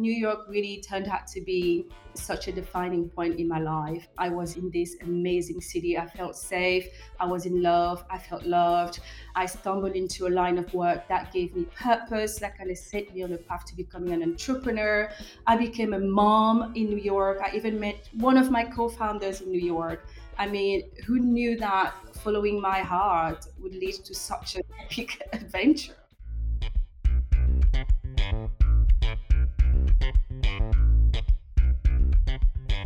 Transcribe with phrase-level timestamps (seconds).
[0.00, 4.08] New York really turned out to be such a defining point in my life.
[4.18, 5.98] I was in this amazing city.
[5.98, 6.88] I felt safe.
[7.20, 8.04] I was in love.
[8.10, 9.00] I felt loved.
[9.34, 13.14] I stumbled into a line of work that gave me purpose, that kind of set
[13.14, 15.10] me on a path to becoming an entrepreneur.
[15.46, 17.38] I became a mom in New York.
[17.44, 20.06] I even met one of my co founders in New York.
[20.38, 25.99] I mean, who knew that following my heart would lead to such an epic adventure?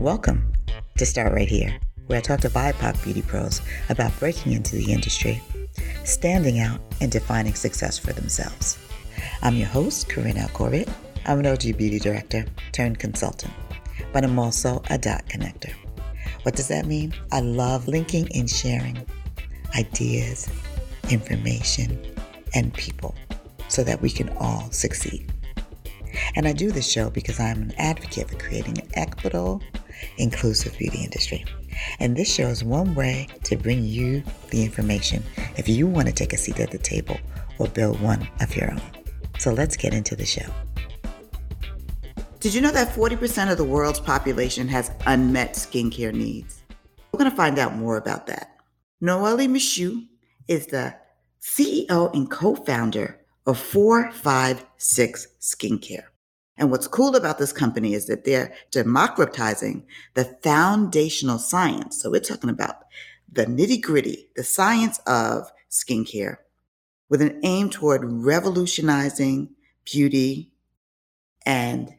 [0.00, 0.52] Welcome
[0.98, 4.92] to Start Right Here, where I talk to BIPOC beauty pros about breaking into the
[4.92, 5.40] industry,
[6.02, 8.76] standing out, and defining success for themselves.
[9.40, 10.48] I'm your host, Corinne.
[10.48, 10.88] Corbett.
[11.26, 13.52] I'm an OG beauty director turned consultant,
[14.12, 15.72] but I'm also a dot connector.
[16.42, 17.14] What does that mean?
[17.30, 18.98] I love linking and sharing
[19.78, 20.50] ideas,
[21.08, 22.04] information,
[22.52, 23.14] and people
[23.68, 25.32] so that we can all succeed.
[26.34, 29.62] And I do this show because I'm an advocate for creating an equitable,
[30.18, 31.44] inclusive beauty industry.
[32.00, 35.22] And this show is one way to bring you the information
[35.56, 37.18] if you want to take a seat at the table
[37.58, 38.80] or build one of your own.
[39.38, 40.46] So let's get into the show.
[42.40, 46.62] Did you know that 40% of the world's population has unmet skincare needs?
[47.12, 48.56] We're going to find out more about that.
[49.00, 50.06] Noelly Michoux
[50.48, 50.94] is the
[51.40, 56.04] CEO and co founder of 456 Skincare.
[56.56, 62.00] And what's cool about this company is that they're democratizing the foundational science.
[62.00, 62.76] So we're talking about
[63.30, 66.36] the nitty gritty, the science of skincare
[67.08, 69.50] with an aim toward revolutionizing
[69.84, 70.52] beauty
[71.44, 71.94] and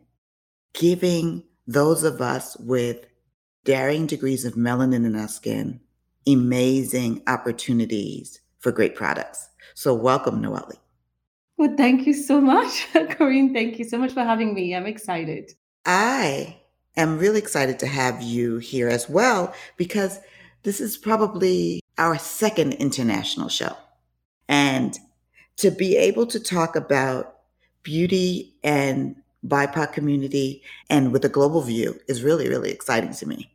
[0.73, 3.05] giving those of us with
[3.65, 5.81] varying degrees of melanin in our skin
[6.27, 9.49] amazing opportunities for great products.
[9.73, 10.77] So welcome, Noelly.
[11.57, 13.53] Well, thank you so much, Corinne.
[13.53, 14.75] Thank you so much for having me.
[14.75, 15.53] I'm excited.
[15.85, 16.57] I
[16.97, 20.19] am really excited to have you here as well because
[20.63, 23.77] this is probably our second international show.
[24.49, 24.97] And
[25.57, 27.37] to be able to talk about
[27.83, 29.15] beauty and
[29.47, 33.51] BIPOC community and with a global view is really, really exciting to me.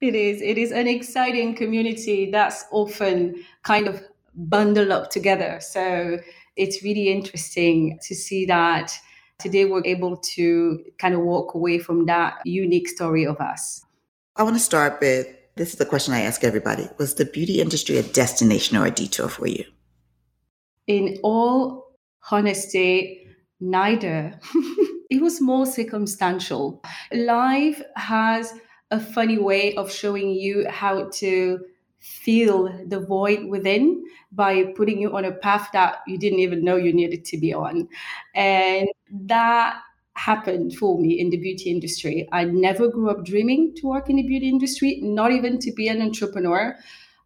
[0.00, 0.40] It is.
[0.40, 4.02] It is an exciting community that's often kind of
[4.34, 5.58] bundled up together.
[5.60, 6.18] So
[6.60, 8.92] it's really interesting to see that
[9.38, 13.82] today we're able to kind of walk away from that unique story of us.
[14.36, 15.26] I want to start with
[15.56, 18.90] this is the question I ask everybody Was the beauty industry a destination or a
[18.90, 19.64] detour for you?
[20.86, 21.96] In all
[22.30, 23.26] honesty,
[23.58, 24.38] neither.
[25.10, 26.82] it was more circumstantial.
[27.10, 28.52] Life has
[28.90, 31.60] a funny way of showing you how to
[32.00, 34.02] fill the void within
[34.32, 37.52] by putting you on a path that you didn't even know you needed to be
[37.52, 37.88] on.
[38.34, 39.80] And that
[40.14, 42.28] happened for me in the beauty industry.
[42.32, 45.88] I never grew up dreaming to work in the beauty industry, not even to be
[45.88, 46.76] an entrepreneur.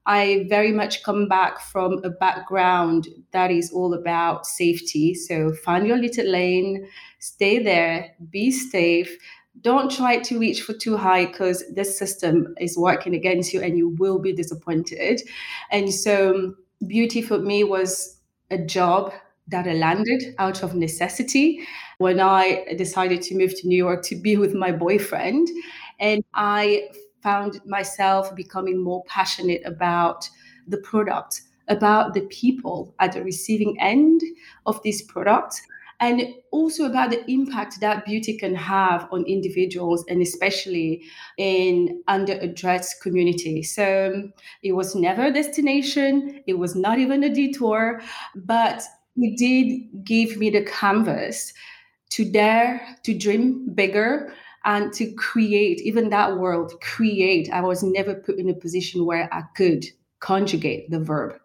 [0.07, 5.15] I very much come back from a background that is all about safety.
[5.15, 6.87] So find your little lane,
[7.21, 9.17] stay there, be safe,
[9.61, 13.79] don't try to reach for too high because this system is working against you and
[13.79, 15.23] you will be disappointed.
[15.71, 16.57] And so, um,
[16.87, 18.19] beauty for me was
[18.51, 19.13] a job
[19.49, 21.61] that I landed out of necessity
[21.99, 25.49] when I decided to move to New York to be with my boyfriend.
[26.01, 26.89] And I
[27.23, 30.29] found myself becoming more passionate about
[30.67, 34.21] the product, about the people at the receiving end
[34.67, 35.61] of this product
[36.01, 41.03] and also about the impact that beauty can have on individuals and especially
[41.39, 43.75] in underaddressed communities.
[43.75, 44.33] So um,
[44.63, 48.01] it was never a destination, it was not even a detour,
[48.35, 48.83] but
[49.17, 51.53] it did give me the canvas
[52.11, 54.33] to dare to dream bigger
[54.65, 59.29] and to create even that world create i was never put in a position where
[59.33, 59.85] i could
[60.21, 61.39] conjugate the verb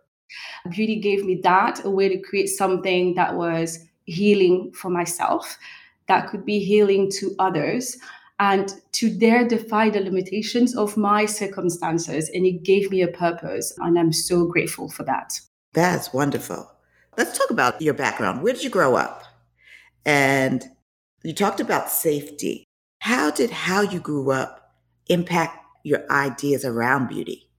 [0.69, 5.57] beauty gave me that a way to create something that was healing for myself,
[6.07, 7.97] that could be healing to others,
[8.39, 12.29] and to dare defy the limitations of my circumstances.
[12.33, 13.73] And it gave me a purpose.
[13.79, 15.39] And I'm so grateful for that.
[15.73, 16.71] That's wonderful.
[17.17, 18.41] Let's talk about your background.
[18.41, 19.23] Where did you grow up?
[20.05, 20.63] And
[21.23, 22.63] you talked about safety.
[23.01, 24.73] How did how you grew up
[25.07, 27.49] impact your ideas around beauty?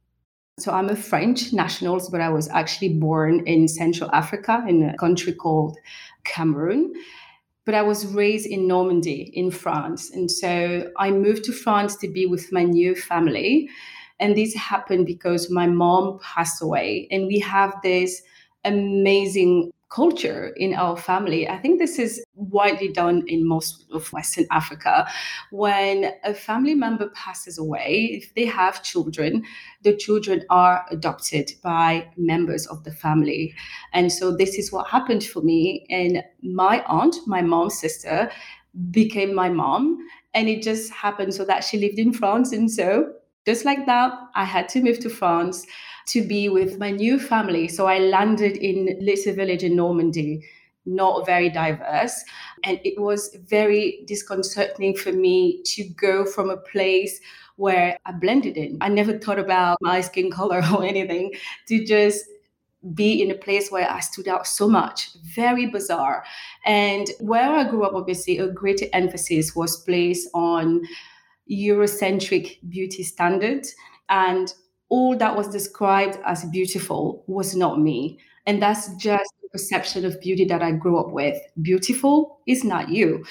[0.58, 4.96] So I'm a French national, but I was actually born in Central Africa in a
[4.96, 5.78] country called
[6.25, 6.93] Cameroon.
[7.67, 10.11] But I was raised in Normandy in France.
[10.11, 13.69] And so I moved to France to be with my new family.
[14.19, 17.06] And this happened because my mom passed away.
[17.11, 18.22] And we have this
[18.64, 21.48] amazing culture in our family.
[21.48, 25.06] I think this is widely done in most of Western Africa.
[25.50, 29.44] When a family member passes away, if they have children,
[29.82, 33.52] the children are adopted by members of the family.
[33.92, 35.87] And so this is what happened for me.
[35.90, 38.31] And my aunt, my mom's sister,
[38.92, 39.98] became my mom.
[40.34, 42.52] And it just happened so that she lived in France.
[42.52, 43.12] And so
[43.44, 45.66] just like that, I had to move to France
[46.10, 47.68] to be with my new family.
[47.68, 50.44] So I landed in little village in Normandy,
[50.84, 52.24] not very diverse.
[52.64, 57.20] And it was very disconcerting for me to go from a place
[57.56, 58.78] where I blended in.
[58.80, 61.32] I never thought about my skin color or anything
[61.68, 62.24] to just
[62.94, 65.10] be in a place where I stood out so much.
[65.34, 66.24] Very bizarre.
[66.64, 70.82] And where I grew up, obviously, a greater emphasis was placed on
[71.48, 73.74] Eurocentric beauty standards.
[74.08, 74.52] And
[74.90, 78.19] all that was described as beautiful was not me.
[78.46, 81.40] And that's just the perception of beauty that I grew up with.
[81.62, 83.25] Beautiful is not you.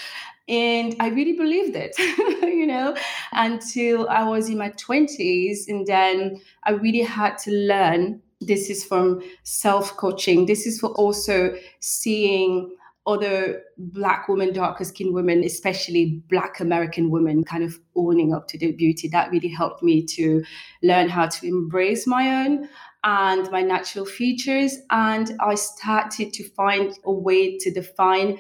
[0.48, 2.96] And I really believed it, you know,
[3.34, 5.68] until I was in my 20s.
[5.68, 10.46] And then I really had to learn this is from self coaching.
[10.46, 12.72] This is for also seeing
[13.10, 18.58] other black women, darker skinned women, especially black American women, kind of owning up to
[18.58, 19.08] their beauty.
[19.08, 20.44] That really helped me to
[20.84, 22.70] learn how to embrace my own
[23.04, 24.78] and my natural features.
[24.92, 28.40] And I started to find a way to define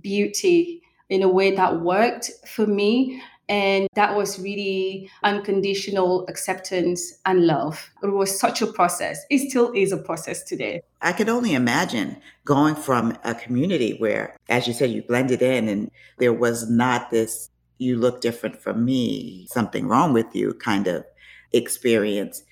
[0.00, 7.48] beauty in a way that worked for me and that was really unconditional acceptance and
[7.48, 7.90] love.
[8.00, 9.26] It was such a process.
[9.28, 10.82] It still is a process today.
[11.02, 15.68] I can only imagine going from a community where, as you said, you blended in
[15.68, 20.86] and there was not this, you look different from me, something wrong with you kind
[20.86, 21.04] of
[21.52, 22.44] experience.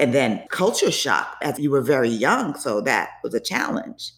[0.00, 2.56] And then culture shock as you were very young.
[2.56, 4.10] So that was a challenge.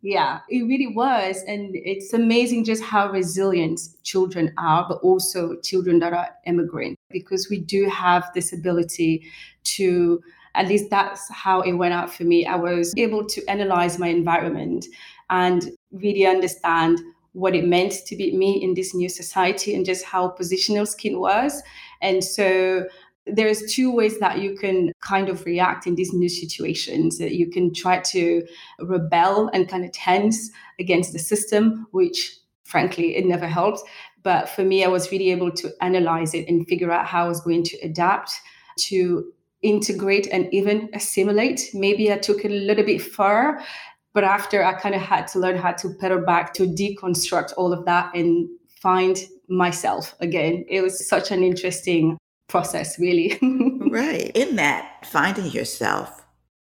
[0.00, 1.42] Yeah, it really was.
[1.48, 7.48] And it's amazing just how resilient children are, but also children that are immigrant, because
[7.50, 9.24] we do have this ability
[9.64, 10.22] to,
[10.54, 12.46] at least that's how it went out for me.
[12.46, 14.86] I was able to analyze my environment
[15.30, 17.00] and really understand
[17.32, 21.18] what it meant to be me in this new society and just how positional skin
[21.18, 21.60] was.
[22.00, 22.86] And so
[23.32, 27.20] there's two ways that you can kind of react in these new situations.
[27.20, 28.46] Uh, you can try to
[28.80, 33.82] rebel and kind of tense against the system, which frankly it never helps.
[34.22, 37.28] But for me, I was really able to analyze it and figure out how I
[37.28, 38.32] was going to adapt
[38.88, 39.32] to
[39.62, 41.70] integrate and even assimilate.
[41.74, 43.60] Maybe I took it a little bit far,
[44.12, 47.72] but after I kind of had to learn how to pedal back to deconstruct all
[47.72, 48.48] of that and
[48.80, 50.64] find myself again.
[50.68, 53.38] It was such an interesting process, really.
[53.90, 54.30] right.
[54.34, 56.24] In that, finding yourself,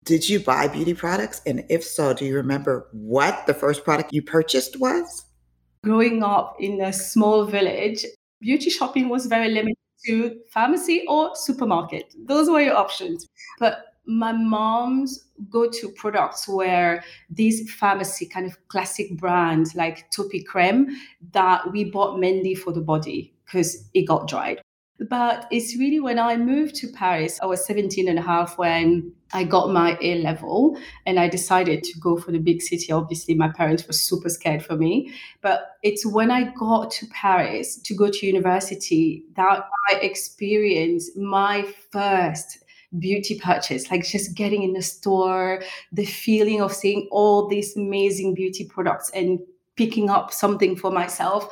[0.04, 1.42] did you buy beauty products?
[1.46, 5.26] And if so, do you remember what the first product you purchased was?
[5.84, 8.06] Growing up in a small village,
[8.42, 12.14] beauty shopping was very limited to pharmacy or supermarket.
[12.26, 13.28] Those were your options.
[13.60, 20.88] But my mom's go-to products were these pharmacy kind of classic brands like Topicrem
[21.34, 24.62] that we bought mainly for the body because it got dried.
[25.00, 29.12] But it's really when I moved to Paris, I was 17 and a half when
[29.32, 32.92] I got my A level and I decided to go for the big city.
[32.92, 35.14] Obviously, my parents were super scared for me.
[35.42, 41.64] But it's when I got to Paris to go to university that I experienced my
[41.92, 42.64] first
[42.98, 45.62] beauty purchase, like just getting in the store,
[45.92, 49.40] the feeling of seeing all these amazing beauty products and
[49.76, 51.50] picking up something for myself.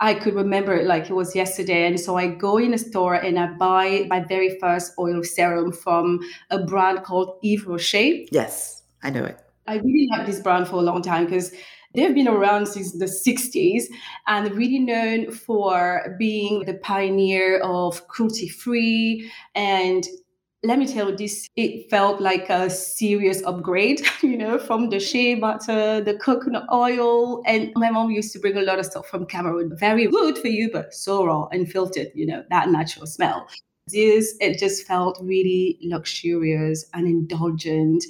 [0.00, 1.86] I could remember it like it was yesterday.
[1.86, 5.72] And so I go in a store and I buy my very first oil serum
[5.72, 6.20] from
[6.50, 8.24] a brand called Yves Rocher.
[8.30, 9.38] Yes, I know it.
[9.66, 11.52] I really like this brand for a long time because
[11.94, 13.84] they've been around since the 60s
[14.26, 20.04] and really known for being the pioneer of cruelty free and
[20.64, 24.96] let me tell you this it felt like a serious upgrade you know from the
[24.96, 25.04] mm-hmm.
[25.04, 29.06] shea butter the coconut oil and my mom used to bring a lot of stuff
[29.06, 29.76] from cameroon.
[29.76, 33.46] Very good for you but so raw and filtered you know that natural smell.
[33.88, 38.04] This it just felt really luxurious and indulgent.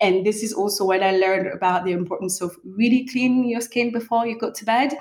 [0.00, 3.92] And this is also when i learned about the importance of really cleaning your skin
[3.92, 4.94] before you go to bed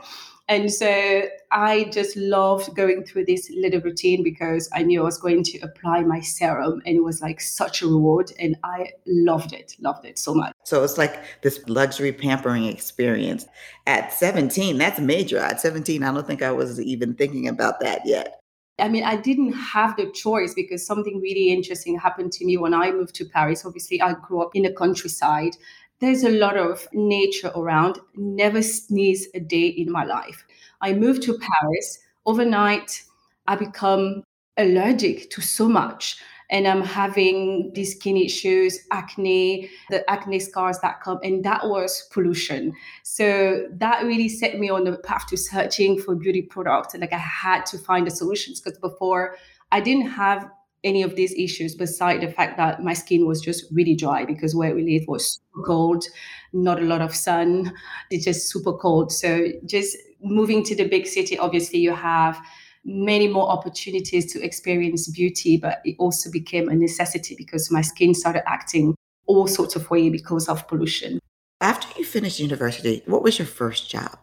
[0.49, 5.17] and so I just loved going through this little routine because I knew I was
[5.17, 8.31] going to apply my serum and it was like such a reward.
[8.39, 10.53] And I loved it, loved it so much.
[10.63, 13.45] So it's like this luxury pampering experience.
[13.87, 15.37] At 17, that's major.
[15.37, 18.39] At 17, I don't think I was even thinking about that yet.
[18.79, 22.73] I mean, I didn't have the choice because something really interesting happened to me when
[22.73, 23.65] I moved to Paris.
[23.65, 25.57] Obviously, I grew up in the countryside
[25.99, 27.99] there's a lot of nature around.
[28.15, 30.45] Never sneeze a day in my life.
[30.81, 33.03] I moved to Paris overnight.
[33.47, 34.23] I become
[34.57, 36.17] allergic to so much
[36.49, 42.07] and I'm having these skin issues, acne, the acne scars that come, and that was
[42.11, 42.73] pollution.
[43.03, 46.95] So that really set me on the path to searching for beauty products.
[46.95, 49.35] Like I had to find the solutions because before
[49.71, 50.49] I didn't have
[50.83, 54.55] any of these issues beside the fact that my skin was just really dry because
[54.55, 56.05] where we live was super cold,
[56.53, 57.73] not a lot of sun,
[58.09, 59.11] it's just super cold.
[59.11, 62.39] So just moving to the big city, obviously you have
[62.85, 68.13] many more opportunities to experience beauty, but it also became a necessity because my skin
[68.13, 71.19] started acting all sorts of way because of pollution.
[71.59, 74.17] After you finished university, what was your first job?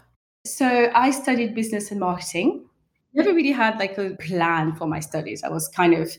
[0.46, 2.64] So I studied business and marketing.
[3.14, 5.42] Never really had like a plan for my studies.
[5.44, 6.16] I was kind of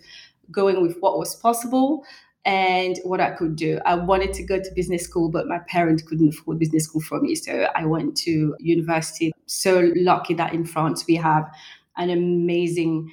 [0.51, 2.05] going with what was possible
[2.45, 3.79] and what I could do.
[3.85, 7.19] I wanted to go to business school, but my parents couldn't afford business school for
[7.19, 7.35] me.
[7.35, 9.33] So I went to university.
[9.47, 11.51] So lucky that in France we have
[11.97, 13.11] an amazing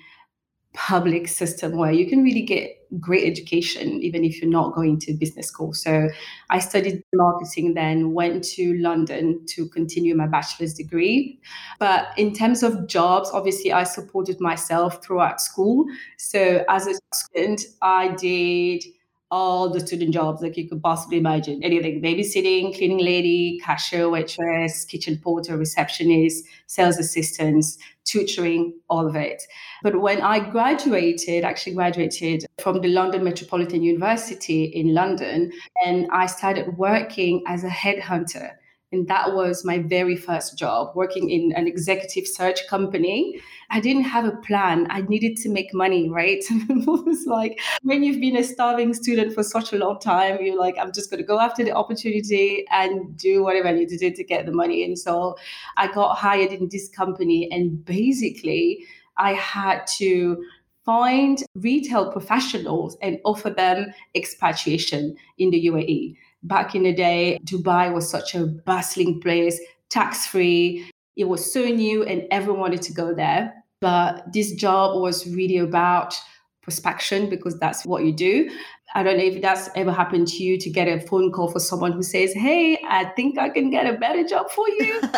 [0.75, 5.12] public system where you can really get great education even if you're not going to
[5.14, 5.73] business school.
[5.73, 6.09] So
[6.50, 11.38] i studied marketing then went to london to continue my bachelor's degree.
[11.79, 15.85] But in terms of jobs obviously i supported myself throughout school.
[16.19, 18.85] So as a student i did
[19.33, 21.62] all the student jobs like you could possibly imagine.
[21.65, 29.43] Anything babysitting cleaning lady cashier waitress kitchen porter receptionist sales assistants tutoring all of it.
[29.83, 35.51] But when i graduated actually graduated from the london metropolitan university in london
[35.85, 38.51] and i started working as a headhunter
[38.93, 43.41] and that was my very first job, working in an executive search company.
[43.71, 44.87] I didn't have a plan.
[44.91, 46.45] I needed to make money, right?
[46.51, 50.59] it was like when you've been a starving student for such a long time, you're
[50.59, 53.97] like, I'm just going to go after the opportunity and do whatever I need to
[53.97, 54.85] do to get the money.
[54.85, 55.37] And so
[55.79, 57.49] I got hired in this company.
[57.51, 58.85] And basically,
[59.17, 60.45] I had to
[60.85, 67.93] find retail professionals and offer them expatriation in the UAE back in the day, Dubai
[67.93, 70.91] was such a bustling place, tax free.
[71.17, 73.53] It was so new and everyone wanted to go there.
[73.81, 76.15] But this job was really about
[76.63, 78.49] prospection because that's what you do.
[78.95, 81.61] I don't know if that's ever happened to you to get a phone call for
[81.61, 85.01] someone who says, Hey, I think I can get a better job for you.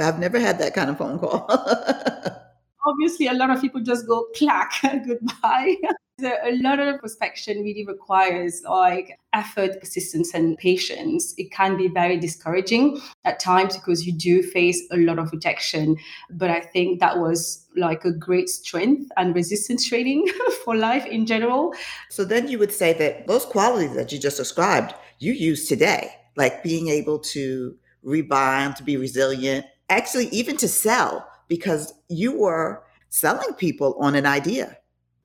[0.00, 1.46] I've never had that kind of phone call.
[2.86, 5.76] Obviously, a lot of people just go clack, goodbye.
[6.20, 11.34] So a lot of prospection really requires like effort, persistence, and patience.
[11.38, 15.96] It can be very discouraging at times because you do face a lot of rejection.
[16.30, 20.28] But I think that was like a great strength and resistance training
[20.64, 21.72] for life in general.
[22.10, 26.14] So then you would say that those qualities that you just described, you use today,
[26.36, 32.84] like being able to rebound, to be resilient, actually even to sell, because you were
[33.08, 34.76] selling people on an idea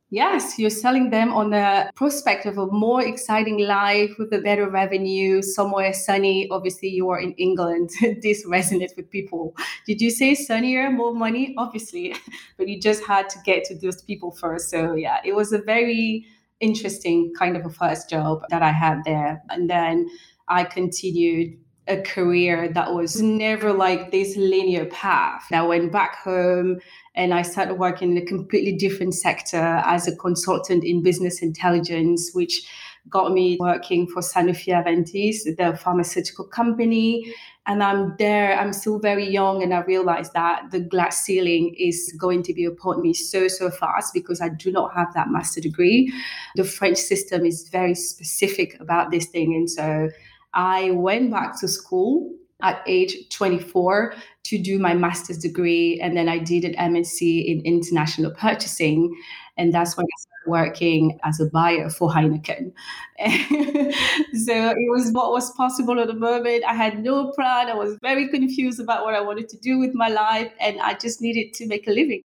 [0.10, 4.70] Yes, you're selling them on the prospect of a more exciting life with a better
[4.70, 6.48] revenue, somewhere sunny.
[6.50, 7.90] Obviously, you are in England.
[8.22, 9.54] this resonates with people.
[9.86, 11.54] Did you say sunnier, more money?
[11.58, 12.16] Obviously,
[12.58, 14.70] but you just had to get to those people first.
[14.70, 16.26] So, yeah, it was a very
[16.62, 19.44] interesting kind of a first job that I had there.
[19.50, 20.10] And then
[20.48, 25.44] I continued a career that was never like this linear path.
[25.52, 26.80] I went back home
[27.18, 32.30] and I started working in a completely different sector as a consultant in business intelligence,
[32.34, 32.62] which
[33.10, 37.34] got me working for Sanofi Aventis, the pharmaceutical company.
[37.66, 42.16] And I'm there, I'm still very young, and I realized that the glass ceiling is
[42.20, 45.60] going to be upon me so, so fast because I do not have that master
[45.60, 46.14] degree.
[46.56, 49.56] The French system is very specific about this thing.
[49.56, 50.10] And so
[50.54, 54.14] I went back to school at age 24
[54.46, 56.00] to do my master's degree.
[56.02, 59.16] And then I did an MSc in international purchasing.
[59.58, 62.72] And that's when I started working as a buyer for Heineken.
[63.20, 66.64] so it was what was possible at the moment.
[66.66, 67.68] I had no plan.
[67.68, 70.52] I was very confused about what I wanted to do with my life.
[70.60, 72.22] And I just needed to make a living.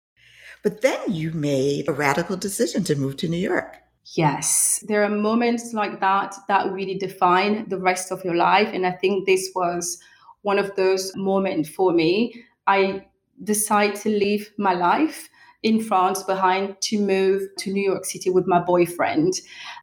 [0.62, 3.78] But then you made a radical decision to move to New York.
[4.16, 8.70] Yes, there are moments like that that really define the rest of your life.
[8.74, 10.00] And I think this was
[10.42, 12.44] one of those moments for me.
[12.68, 13.06] I
[13.44, 15.30] decided to leave my life
[15.64, 19.34] in France behind to move to New York City with my boyfriend.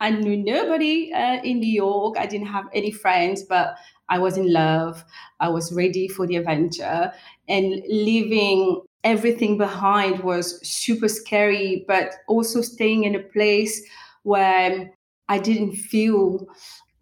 [0.01, 2.17] I knew nobody uh, in New York.
[2.19, 3.77] I didn't have any friends, but
[4.09, 5.05] I was in love.
[5.41, 7.13] I was ready for the adventure.
[7.49, 13.83] And leaving everything behind was super scary, but also staying in a place
[14.23, 14.91] where
[15.29, 16.47] I didn't feel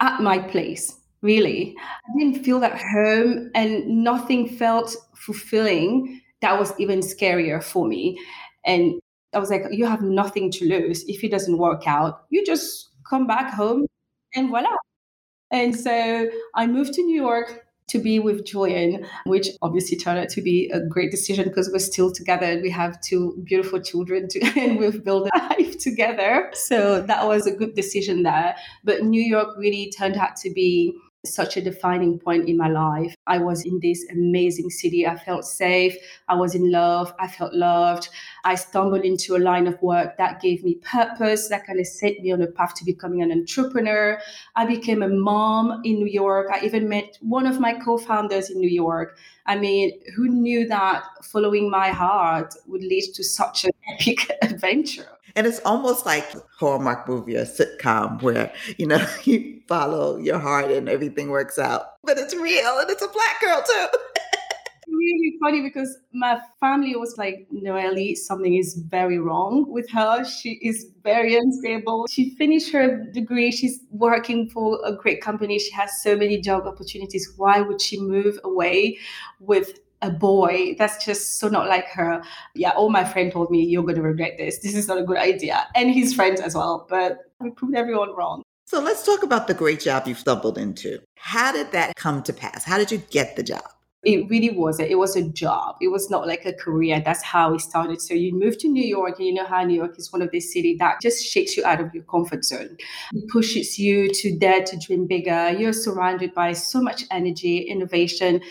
[0.01, 1.75] at my place, really.
[1.79, 6.21] I didn't feel at home and nothing felt fulfilling.
[6.43, 8.21] That was even scarier for me.
[8.65, 9.01] And
[9.35, 11.05] I was like, you have nothing to lose.
[11.09, 13.87] If it doesn't work out, you just come back home
[14.35, 14.77] and voila.
[15.51, 20.31] And so I moved to New York to be with Julian, which obviously turned out
[20.31, 24.29] to be a great decision because we're still together and we have two beautiful children
[24.29, 26.51] to, and we've built a life together.
[26.55, 28.57] So that was a good decision there.
[28.85, 33.15] But New York really turned out to be such a defining point in my life.
[33.27, 35.07] I was in this amazing city.
[35.07, 35.97] I felt safe.
[36.29, 37.15] I was in love.
[37.19, 38.09] I felt loved.
[38.45, 42.21] I stumbled into a line of work that gave me purpose, that kind of set
[42.21, 44.21] me on a path to becoming an entrepreneur.
[44.57, 46.49] I became a mom in New York.
[46.53, 49.17] I even met one of my co founders in New York.
[49.47, 55.09] I mean, who knew that following my heart would lead to such an epic adventure?
[55.37, 56.25] And it's almost like
[56.59, 61.87] Hallmark movie or sitcom where, you know, you follow your heart and everything works out.
[62.05, 63.87] But it's real and it's a black girl too.
[64.87, 70.25] It's really funny because my family was like, Noelly, something is very wrong with her.
[70.25, 72.07] She is very unstable.
[72.11, 73.51] She finished her degree.
[73.51, 75.59] She's working for a great company.
[75.59, 77.33] She has so many job opportunities.
[77.37, 78.99] Why would she move away
[79.41, 80.77] with a boy.
[80.79, 82.23] That's just so not like her.
[82.55, 84.59] Yeah, all my friend told me, you're going to regret this.
[84.59, 85.67] This is not a good idea.
[85.75, 86.87] And his friends as well.
[86.89, 88.43] But we proved everyone wrong.
[88.67, 91.01] So let's talk about the great job you stumbled into.
[91.17, 92.65] How did that come to pass?
[92.65, 93.65] How did you get the job?
[94.05, 94.81] It really was.
[94.81, 95.77] A, it was a job.
[95.81, 97.01] It was not like a career.
[97.03, 98.03] That's how it started.
[98.03, 100.31] So you move to New York, and you know how New York is one of
[100.31, 102.77] these cities that just shakes you out of your comfort zone.
[103.15, 105.51] It pushes you to dare to dream bigger.
[105.51, 108.43] You're surrounded by so much energy, innovation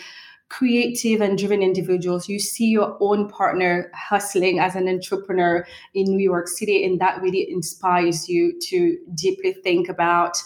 [0.48, 2.28] creative and driven individuals.
[2.28, 7.20] You see your own partner hustling as an entrepreneur in New York City, and that
[7.22, 10.36] really inspires you to deeply think about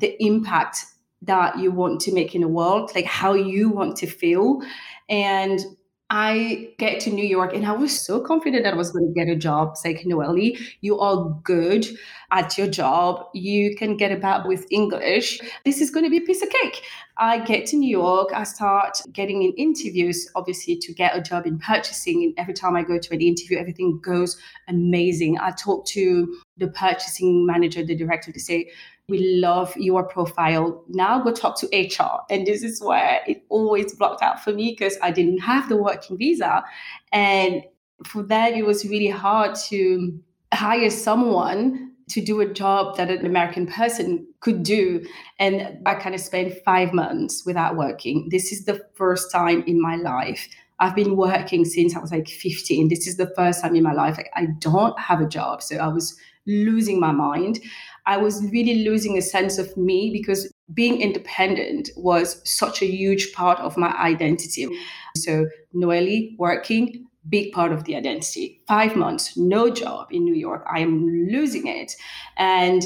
[0.00, 0.84] the impact
[1.22, 4.60] that you want to make in the world, like how you want to feel.
[5.08, 5.60] And
[6.10, 9.12] I get to New York and I was so confident that I was going to
[9.12, 9.72] get a job.
[9.72, 11.86] It's like, Noelly, you are good
[12.30, 13.26] at your job.
[13.34, 15.38] You can get about with English.
[15.66, 16.82] This is going to be a piece of cake.
[17.18, 18.30] I get to New York.
[18.34, 22.22] I start getting in interviews, obviously, to get a job in purchasing.
[22.22, 25.38] And every time I go to an interview, everything goes amazing.
[25.38, 28.70] I talk to the purchasing manager, the director, to say,
[29.08, 30.84] we love your profile.
[30.88, 32.20] Now go talk to HR.
[32.30, 35.76] And this is where it always blocked out for me because I didn't have the
[35.76, 36.62] working visa.
[37.12, 37.62] And
[38.04, 40.18] for that, it was really hard to
[40.52, 45.04] hire someone to do a job that an American person could do.
[45.38, 48.28] And I kind of spent five months without working.
[48.30, 50.48] This is the first time in my life.
[50.80, 52.88] I've been working since I was like 15.
[52.88, 55.62] This is the first time in my life I don't have a job.
[55.62, 56.16] So I was
[56.46, 57.60] losing my mind.
[58.08, 63.34] I was really losing a sense of me because being independent was such a huge
[63.34, 64.66] part of my identity.
[65.14, 68.62] So, Noelly working, big part of the identity.
[68.66, 70.64] Five months, no job in New York.
[70.72, 71.92] I am losing it.
[72.38, 72.82] And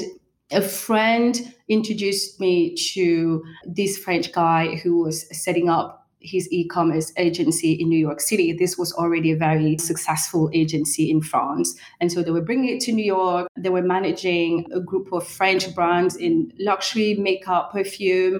[0.51, 7.73] a friend introduced me to this French guy who was setting up his e-commerce agency
[7.73, 8.53] in New York City.
[8.53, 11.75] This was already a very successful agency in France.
[11.99, 13.47] And so they were bringing it to New York.
[13.57, 18.39] They were managing a group of French brands in luxury, makeup, perfume.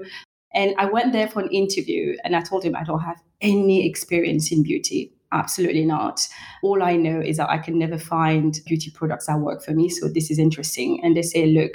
[0.53, 3.87] And I went there for an interview and I told him I don't have any
[3.87, 5.11] experience in beauty.
[5.33, 6.27] Absolutely not.
[6.61, 9.89] All I know is that I can never find beauty products that work for me.
[9.89, 11.03] So this is interesting.
[11.03, 11.71] And they say, look,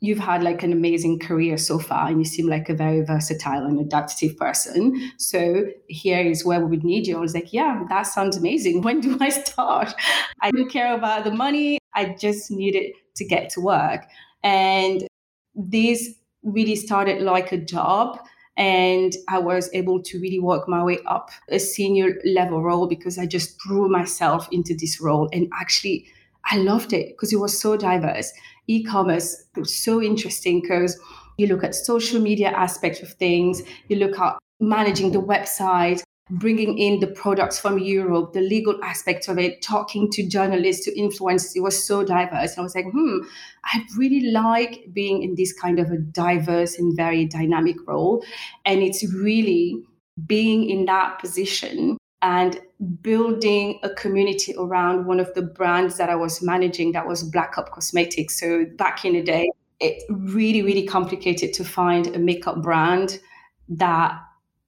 [0.00, 3.66] you've had like an amazing career so far, and you seem like a very versatile
[3.66, 5.12] and adaptive person.
[5.18, 7.18] So here is where we would need you.
[7.18, 8.80] I was like, yeah, that sounds amazing.
[8.92, 9.94] When do I start?
[10.40, 11.78] I didn't care about the money.
[11.94, 14.06] I just needed to get to work.
[14.42, 15.06] And
[15.54, 18.18] this really started like a job
[18.56, 23.18] and I was able to really work my way up a senior level role because
[23.18, 25.28] I just threw myself into this role.
[25.32, 26.06] And actually,
[26.44, 28.32] I loved it because it was so diverse.
[28.66, 30.98] E commerce was so interesting because
[31.38, 36.78] you look at social media aspects of things, you look at managing the website, bringing
[36.78, 41.54] in the products from Europe, the legal aspect of it, talking to journalists, to influencers.
[41.54, 42.52] It was so diverse.
[42.52, 43.18] And I was like, hmm,
[43.66, 48.24] I really like being in this kind of a diverse and very dynamic role.
[48.64, 49.84] And it's really
[50.26, 52.58] being in that position and
[53.02, 57.58] building a community around one of the brands that I was managing that was Black
[57.58, 58.40] Up Cosmetics.
[58.40, 63.20] So back in the day, it's really, really complicated to find a makeup brand
[63.68, 64.18] that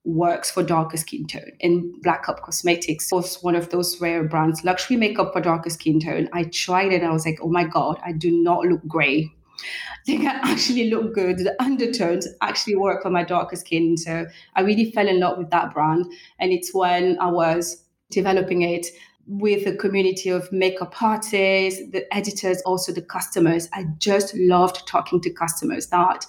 [0.05, 1.53] works for darker skin tone.
[1.61, 5.99] And Black Up Cosmetics was one of those rare brands, luxury makeup for darker skin
[6.01, 6.29] tone.
[6.33, 9.33] I tried it and I was like, oh my God, I do not look gray.
[10.07, 11.39] they can actually look good.
[11.39, 13.97] The undertones actually work for my darker skin.
[13.97, 16.07] So I really fell in love with that brand.
[16.39, 18.87] And it's when I was developing it
[19.27, 23.69] with a community of makeup artists, the editors, also the customers.
[23.73, 26.27] I just loved talking to customers that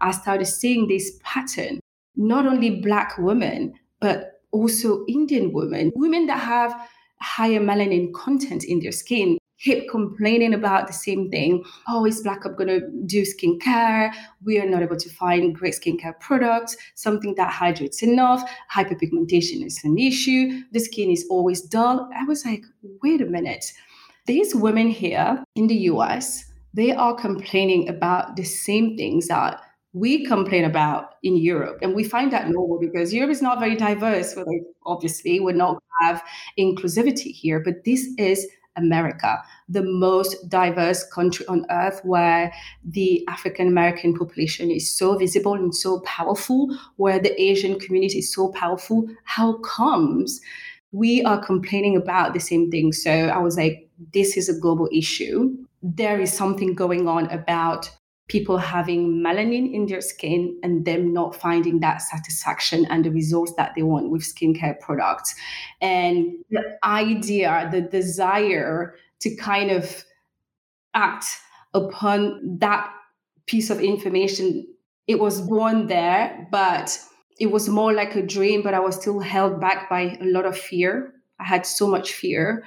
[0.00, 1.80] I started seeing this pattern,
[2.18, 6.74] not only Black women, but also Indian women, women that have
[7.20, 11.64] higher melanin content in their skin keep complaining about the same thing.
[11.88, 14.14] Oh, is Black Up going to do skincare?
[14.44, 18.48] We are not able to find great skincare products, something that hydrates enough.
[18.72, 20.62] Hyperpigmentation is an issue.
[20.72, 22.08] The skin is always dull.
[22.14, 22.62] I was like,
[23.02, 23.72] wait a minute.
[24.26, 29.60] These women here in the US, they are complaining about the same things that
[29.92, 31.78] we complain about in Europe.
[31.82, 34.36] And we find that normal because Europe is not very diverse.
[34.36, 34.46] Well,
[34.84, 36.22] obviously, we're not have
[36.58, 38.46] inclusivity here, but this is
[38.76, 42.52] America, the most diverse country on earth where
[42.84, 48.32] the African American population is so visible and so powerful, where the Asian community is
[48.32, 49.08] so powerful.
[49.24, 50.40] How comes
[50.92, 52.92] we are complaining about the same thing?
[52.92, 55.56] So I was like, this is a global issue.
[55.82, 57.90] There is something going on about
[58.28, 63.54] people having melanin in their skin and them not finding that satisfaction and the results
[63.56, 65.34] that they want with skincare products.
[65.80, 70.04] And the idea, the desire to kind of
[70.94, 71.24] act
[71.72, 72.92] upon that
[73.46, 74.66] piece of information,
[75.06, 76.98] it was born there, but
[77.40, 80.44] it was more like a dream, but I was still held back by a lot
[80.44, 81.14] of fear.
[81.40, 82.64] I had so much fear,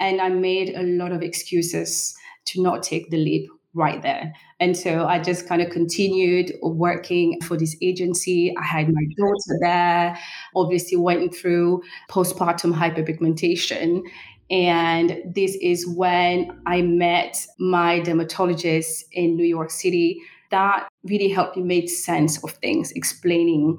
[0.00, 4.32] and I made a lot of excuses to not take the leap right there.
[4.60, 8.54] And so I just kind of continued working for this agency.
[8.56, 10.18] I had my daughter there,
[10.56, 14.02] obviously went through postpartum hyperpigmentation.
[14.50, 20.20] And this is when I met my dermatologist in New York City.
[20.50, 23.78] That really helped me make sense of things, explaining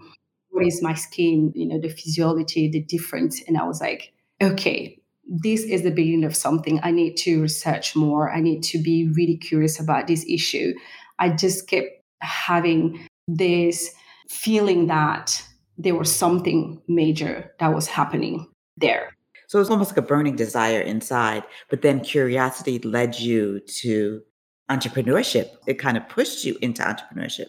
[0.51, 3.41] what is my skin, you know, the physiology, the difference.
[3.47, 4.98] And I was like, okay,
[5.29, 6.79] this is the beginning of something.
[6.81, 8.31] I need to research more.
[8.31, 10.73] I need to be really curious about this issue.
[11.19, 11.89] I just kept
[12.21, 13.93] having this
[14.27, 15.41] feeling that
[15.77, 19.11] there was something major that was happening there.
[19.47, 24.21] So it was almost like a burning desire inside, but then curiosity led you to
[24.69, 25.49] entrepreneurship.
[25.67, 27.47] It kind of pushed you into entrepreneurship.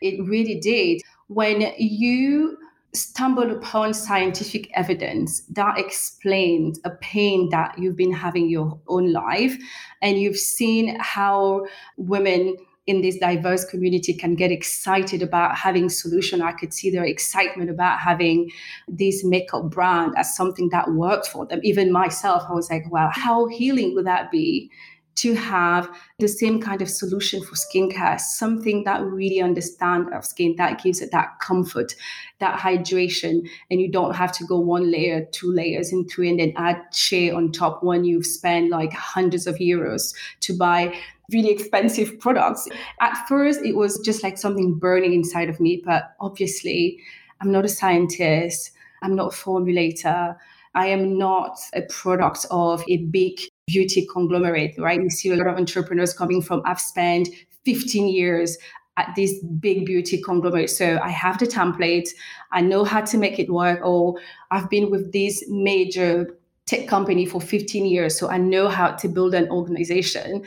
[0.00, 1.02] It really did.
[1.28, 2.56] When you
[2.94, 9.56] stumbled upon scientific evidence that explained a pain that you've been having your own life
[10.00, 16.40] and you've seen how women in this diverse community can get excited about having solution.
[16.40, 18.50] I could see their excitement about having
[18.88, 21.60] this makeup brand as something that worked for them.
[21.62, 24.70] Even myself i was like wow how healing would that be
[25.18, 30.54] to have the same kind of solution for skincare, something that really understand our skin,
[30.56, 31.94] that gives it that comfort,
[32.38, 36.40] that hydration, and you don't have to go one layer, two layers, and three, and
[36.40, 40.94] then add shea on top when you've spent like hundreds of euros to buy
[41.32, 42.68] really expensive products.
[43.00, 47.00] At first, it was just like something burning inside of me, but obviously,
[47.40, 50.36] I'm not a scientist, I'm not a formulator.
[50.74, 55.00] I am not a product of a big beauty conglomerate, right?
[55.00, 57.28] You see a lot of entrepreneurs coming from, I've spent
[57.64, 58.58] 15 years
[58.96, 60.70] at this big beauty conglomerate.
[60.70, 62.08] So I have the template,
[62.50, 64.18] I know how to make it work, or
[64.50, 69.08] I've been with this major tech company for 15 years, so I know how to
[69.08, 70.44] build an organization.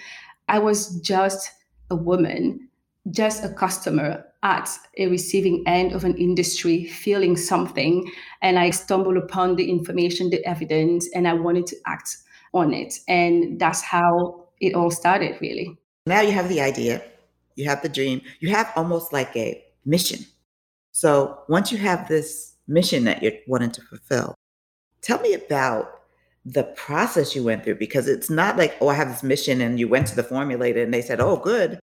[0.50, 1.50] I was just
[1.90, 2.68] a woman,
[3.10, 9.18] just a customer at a receiving end of an industry feeling something and i stumbled
[9.18, 12.18] upon the information the evidence and i wanted to act
[12.54, 13.00] on it.
[13.08, 15.78] And that's how it all started, really.
[16.06, 17.02] Now you have the idea,
[17.56, 20.26] you have the dream, you have almost like a mission.
[20.92, 24.36] So once you have this mission that you're wanting to fulfill,
[25.02, 26.02] tell me about
[26.44, 29.80] the process you went through because it's not like, oh, I have this mission and
[29.80, 31.80] you went to the formulator and they said, oh, good.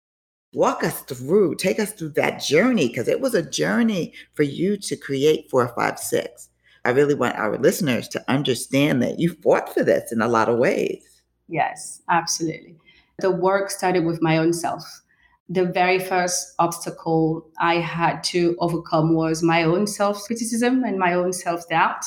[0.54, 4.78] Walk us through, take us through that journey because it was a journey for you
[4.78, 6.50] to create 456.
[6.86, 10.50] I really want our listeners to understand that you fought for this in a lot
[10.50, 11.04] of ways.
[11.48, 12.76] Yes, absolutely.
[13.20, 14.84] The work started with my own self.
[15.50, 21.14] The very first obstacle I had to overcome was my own self criticism and my
[21.14, 22.06] own self doubt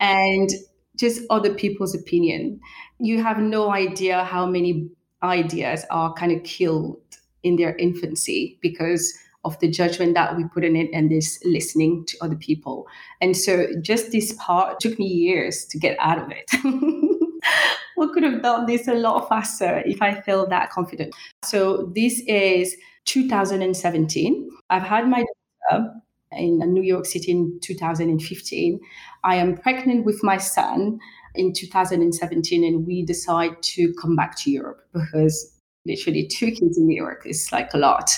[0.00, 0.48] and
[0.96, 2.60] just other people's opinion.
[2.98, 4.90] You have no idea how many
[5.22, 7.00] ideas are kind of killed
[7.42, 9.12] in their infancy because
[9.48, 12.86] of the judgment that we put in it and this listening to other people.
[13.20, 16.46] And so just this part took me years to get out of it.
[17.96, 21.14] we could have done this a lot faster if I felt that confident.
[21.42, 24.50] So this is 2017.
[24.68, 25.24] I've had my
[25.70, 25.94] daughter
[26.32, 28.80] in New York City in 2015.
[29.24, 30.98] I am pregnant with my son
[31.34, 35.57] in 2017, and we decide to come back to Europe because
[35.88, 38.10] literally two kids in New York is like a lot.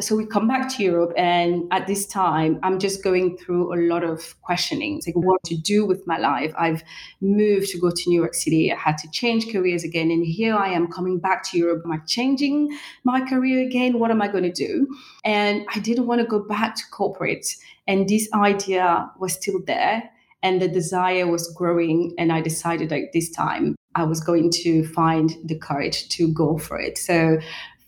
[0.00, 3.78] So we come back to Europe, and at this time, I'm just going through a
[3.88, 6.52] lot of questioning, like what to do with my life.
[6.58, 6.82] I've
[7.20, 8.70] moved to go to New York City.
[8.70, 11.82] I had to change careers again, and here I am coming back to Europe.
[11.84, 13.98] Am I changing my career again?
[13.98, 14.86] What am I going to do?
[15.24, 17.46] And I didn't want to go back to corporate,
[17.86, 20.10] and this idea was still there
[20.42, 24.86] and the desire was growing and i decided like this time i was going to
[24.86, 26.96] find the courage to go for it.
[26.98, 27.38] So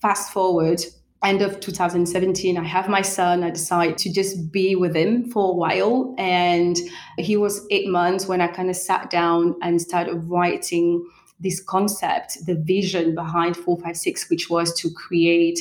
[0.01, 0.81] fast forward
[1.21, 3.43] end of 2017 i have my son.
[3.43, 6.15] I decide to just be with him for a while.
[6.17, 6.77] And
[7.17, 11.05] he was eight months when i kind of sat down and started writing
[11.39, 15.59] this concept the vision behind 456 which was to create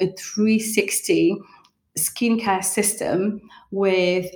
[0.00, 1.38] a 360
[1.98, 4.26] skincare system with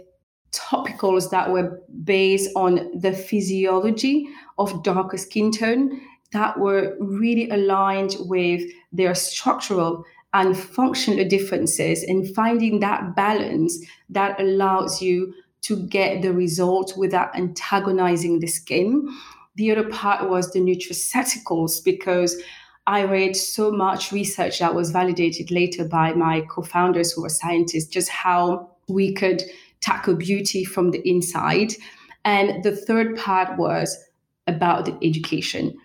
[0.59, 6.01] topicals that were based on the physiology of darker skin tone
[6.33, 8.63] that were really aligned with
[8.93, 13.79] their structural and functional differences and finding that balance
[14.11, 19.09] that allows you to get the result without antagonizing the skin.
[19.55, 22.43] The other part was the nutraceuticals because
[22.87, 27.31] I read so much research that was validated later by my co founders who were
[27.31, 29.43] scientists, just how we could
[29.85, 31.75] tackle beauty from the inside.
[32.25, 33.97] And the third part was
[34.47, 35.77] about the education.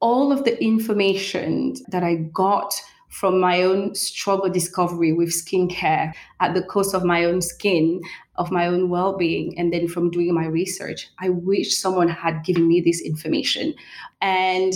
[0.00, 2.74] All of the information that I got
[3.08, 8.02] from my own struggle discovery with skincare at the cost of my own skin,
[8.36, 12.44] of my own well being, and then from doing my research, I wish someone had
[12.44, 13.74] given me this information.
[14.20, 14.74] And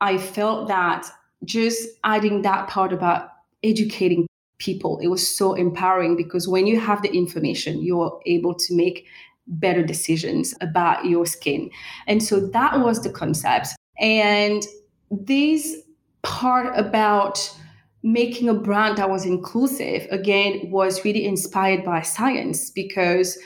[0.00, 1.06] I felt that
[1.44, 3.28] just adding that part about
[3.62, 4.26] educating
[4.58, 4.98] people.
[4.98, 9.06] It was so empowering because when you have the information, you're able to make
[9.46, 11.70] better decisions about your skin.
[12.06, 13.68] And so that was the concept.
[13.98, 14.62] And
[15.10, 15.76] this
[16.22, 17.54] part about
[18.02, 23.38] making a brand that was inclusive, again, was really inspired by science because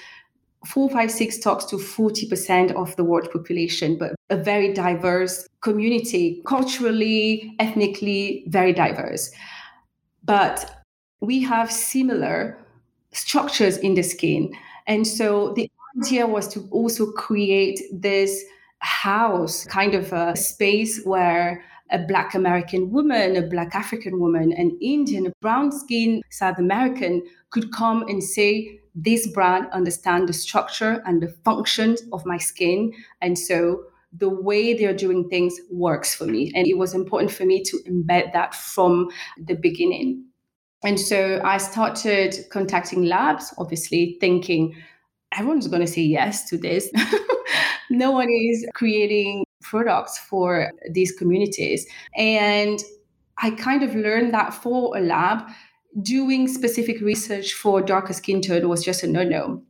[0.67, 8.45] 456 talks to 40% of the world population, but a very diverse community, culturally, ethnically,
[8.49, 9.31] very diverse.
[10.25, 10.82] But
[11.23, 12.59] we have similar
[13.13, 14.53] structures in the skin.
[14.89, 18.45] And so the idea was to also create this
[18.81, 24.77] house, kind of a space where a Black American woman, a Black African woman, an
[24.81, 31.03] Indian, a brown skin South American could come and say, This brand understand the structure
[31.07, 32.93] and the functions of my skin.
[33.21, 36.51] And so the way they're doing things works for me.
[36.55, 39.09] And it was important for me to embed that from
[39.39, 40.25] the beginning.
[40.85, 44.75] And so I started contacting labs, obviously thinking
[45.33, 46.91] everyone's going to say yes to this.
[47.91, 51.87] no one is creating products for these communities.
[52.17, 52.79] And
[53.39, 55.49] I kind of learned that for a lab,
[56.03, 59.63] doing specific research for darker skin tone was just a no no.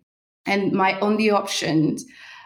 [0.46, 1.98] And my only option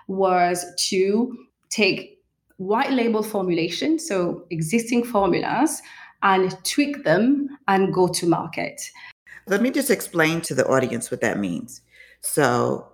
[0.09, 1.37] was to
[1.71, 2.19] take
[2.59, 5.83] white label formulation, so existing formulas,
[6.23, 8.81] and tweak them and go to market.
[9.47, 11.83] Let me just explain to the audience what that means.
[12.21, 12.93] So,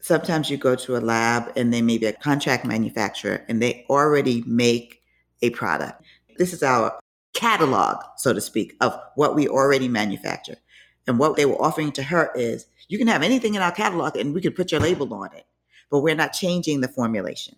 [0.00, 3.84] sometimes you go to a lab and they may be a contract manufacturer and they
[3.90, 5.02] already make
[5.42, 6.02] a product.
[6.38, 6.98] This is our
[7.34, 10.56] catalog, so to speak, of what we already manufacture.
[11.06, 14.16] And what they were offering to her is you can have anything in our catalog
[14.16, 15.46] and we can put your label on it,
[15.90, 17.56] but we're not changing the formulation.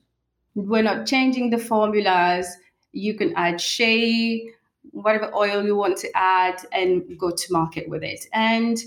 [0.54, 2.48] We're not changing the formulas.
[2.92, 4.50] You can add shea,
[4.92, 8.26] whatever oil you want to add and go to market with it.
[8.32, 8.78] And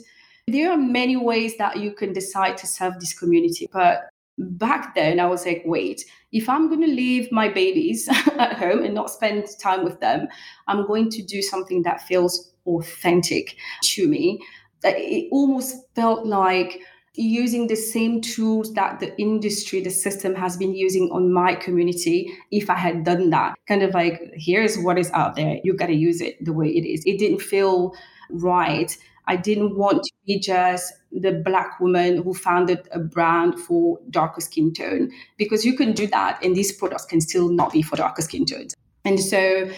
[0.47, 3.69] there are many ways that you can decide to serve this community.
[3.71, 8.57] But back then, I was like, wait, if I'm going to leave my babies at
[8.57, 10.27] home and not spend time with them,
[10.67, 14.43] I'm going to do something that feels authentic to me.
[14.83, 16.81] It almost felt like
[17.15, 22.33] using the same tools that the industry, the system has been using on my community
[22.51, 23.55] if I had done that.
[23.67, 25.59] Kind of like, here's what is out there.
[25.63, 27.03] you've got to use it the way it is.
[27.05, 27.93] It didn't feel
[28.29, 28.95] right.
[29.27, 34.41] I didn't want to be just the black woman who founded a brand for darker
[34.41, 37.97] skin tone because you can do that and these products can still not be for
[37.97, 38.73] darker skin tones.
[39.03, 39.69] And so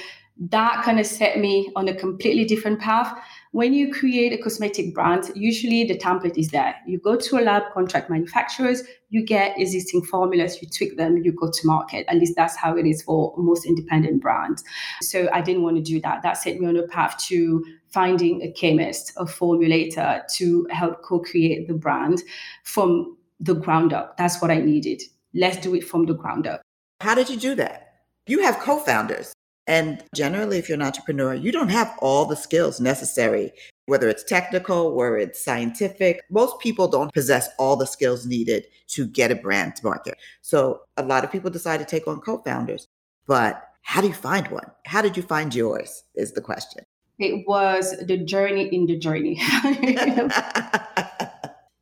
[0.50, 3.18] that kind of set me on a completely different path
[3.54, 6.76] when you create a cosmetic brand, usually the template is there.
[6.88, 11.32] You go to a lab, contract manufacturers, you get existing formulas, you tweak them, you
[11.32, 12.04] go to market.
[12.08, 14.64] At least that's how it is for most independent brands.
[15.04, 16.24] So I didn't want to do that.
[16.24, 21.20] That set me on a path to finding a chemist, a formulator to help co
[21.20, 22.24] create the brand
[22.64, 24.18] from the ground up.
[24.18, 25.04] That's what I needed.
[25.36, 26.64] Let's do it from the ground up.
[27.02, 28.02] How did you do that?
[28.26, 29.32] You have co founders.
[29.68, 33.52] And generally, if you're an entrepreneur, you don't have all the skills necessary,
[33.86, 36.22] whether it's technical or it's scientific.
[36.30, 40.18] Most people don't possess all the skills needed to get a brand to market.
[40.42, 42.88] So a lot of people decide to take on co founders.
[43.26, 44.70] But how do you find one?
[44.86, 46.04] How did you find yours?
[46.16, 46.84] Is the question.
[47.20, 49.40] It was the journey in the journey.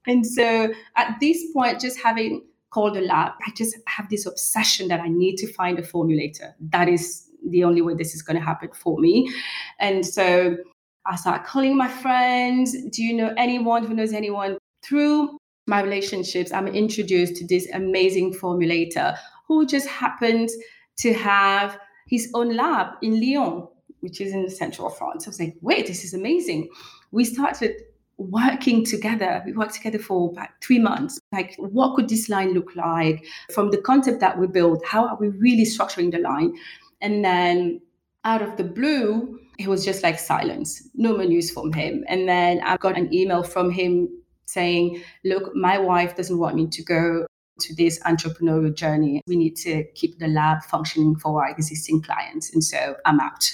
[0.07, 4.87] and so at this point, just having called a lab, I just have this obsession
[4.89, 6.53] that I need to find a formulator.
[6.59, 9.31] That is the only way this is going to happen for me.
[9.79, 10.57] And so
[11.05, 12.75] I start calling my friends.
[12.89, 14.57] Do you know anyone who knows anyone?
[14.83, 20.55] Through my relationships, I'm introduced to this amazing formulator who just happens
[20.97, 23.67] to have his own lab in Lyon,
[24.01, 25.27] which is in the central France.
[25.27, 26.69] I was like, wait, this is amazing.
[27.11, 27.75] We started
[28.17, 29.41] working together.
[29.45, 31.19] We worked together for about three months.
[31.31, 33.25] Like, what could this line look like?
[33.53, 36.53] From the concept that we built, how are we really structuring the line?
[37.01, 37.81] And then
[38.23, 42.03] out of the blue, it was just like silence, no more news from him.
[42.07, 44.09] And then I got an email from him
[44.45, 47.25] saying, Look, my wife doesn't want me to go
[47.59, 49.21] to this entrepreneurial journey.
[49.27, 52.53] We need to keep the lab functioning for our existing clients.
[52.53, 53.51] And so I'm out.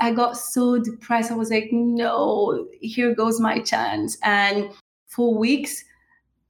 [0.00, 1.30] I got so depressed.
[1.30, 4.18] I was like, no, here goes my chance.
[4.22, 4.70] And
[5.06, 5.84] for weeks,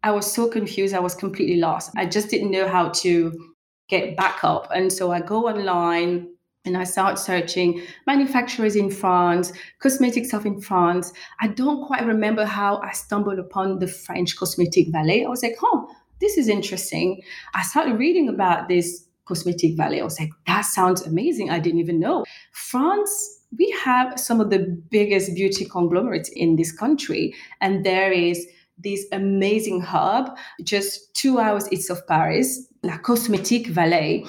[0.02, 0.94] I was so confused.
[0.94, 1.90] I was completely lost.
[1.96, 3.54] I just didn't know how to
[3.88, 4.68] get back up.
[4.74, 6.28] And so I go online
[6.64, 11.12] and I start searching manufacturers in France, cosmetic stuff in France.
[11.40, 15.24] I don't quite remember how I stumbled upon the French Cosmetic Valley.
[15.24, 15.88] I was like, oh,
[16.20, 17.22] this is interesting.
[17.54, 20.00] I started reading about this Cosmetic Valley.
[20.00, 21.50] I was like, that sounds amazing.
[21.50, 22.24] I didn't even know.
[22.52, 27.34] France, we have some of the biggest beauty conglomerates in this country.
[27.60, 28.46] And there is
[28.78, 34.26] this amazing hub just two hours east of Paris La Cosmétique Vallée.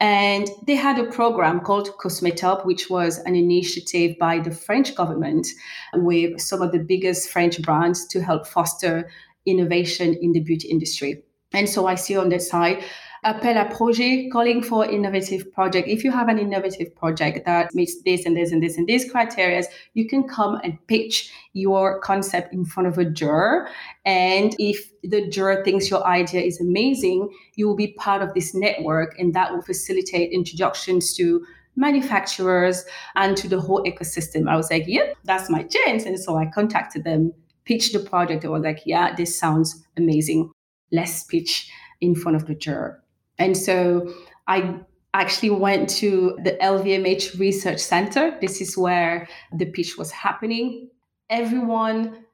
[0.00, 5.46] And they had a program called Cosmetop, which was an initiative by the French government
[5.94, 9.10] with some of the biggest French brands to help foster
[9.44, 11.22] innovation in the beauty industry.
[11.52, 12.84] And so I see on that side
[13.24, 15.88] appel à projet, calling for innovative project.
[15.88, 19.10] If you have an innovative project that meets this and this and this and these
[19.10, 19.62] criteria,
[19.94, 23.68] you can come and pitch your concept in front of a juror.
[24.04, 28.54] And if the juror thinks your idea is amazing, you will be part of this
[28.54, 31.44] network and that will facilitate introductions to
[31.76, 34.48] manufacturers and to the whole ecosystem.
[34.48, 36.04] I was like, yep, that's my chance.
[36.04, 37.32] And so I contacted them,
[37.64, 38.44] pitched the project.
[38.44, 40.50] I was like, yeah, this sounds amazing.
[40.90, 43.02] Let's pitch in front of the juror.
[43.38, 44.12] And so
[44.46, 44.80] I
[45.14, 48.36] actually went to the LVMH Research Center.
[48.40, 50.90] This is where the pitch was happening.
[51.30, 52.24] Everyone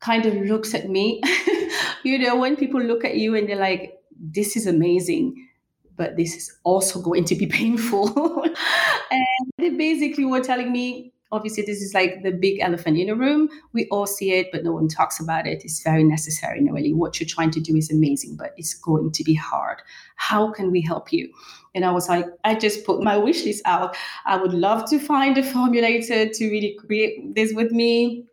[0.00, 1.20] kind of looks at me.
[2.02, 5.48] you know, when people look at you and they're like, this is amazing,
[5.96, 8.42] but this is also going to be painful.
[9.10, 9.26] and
[9.58, 13.48] they basically were telling me, obviously this is like the big elephant in the room.
[13.72, 15.62] We all see it but no one talks about it.
[15.64, 19.24] It's very necessary really what you're trying to do is amazing but it's going to
[19.24, 19.82] be hard.
[20.16, 21.32] How can we help you?
[21.74, 23.96] And i was like i just put my wish list out.
[24.26, 28.24] I would love to find a formulator to really create this with me.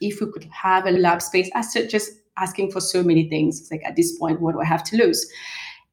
[0.00, 3.60] If we could have a lab space i started just asking for so many things.
[3.60, 5.30] It's like at this point what do i have to lose?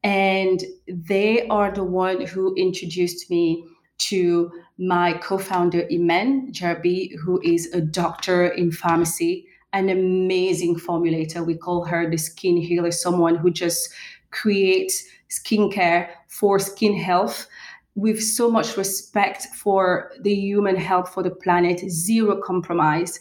[0.04, 3.66] And they are the one who introduced me
[4.00, 11.46] to my co-founder Imen Jarbi, who is a doctor in pharmacy, an amazing formulator.
[11.46, 13.90] We call her the skin healer, someone who just
[14.32, 17.48] creates skincare for skin health
[17.96, 23.20] with so much respect for the human health, for the planet, zero compromise.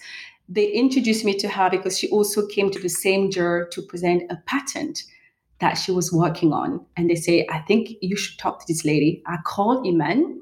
[0.49, 4.23] They introduced me to her because she also came to the same juror to present
[4.31, 5.03] a patent
[5.61, 6.85] that she was working on.
[6.97, 9.23] And they say, I think you should talk to this lady.
[9.27, 10.39] I called Imen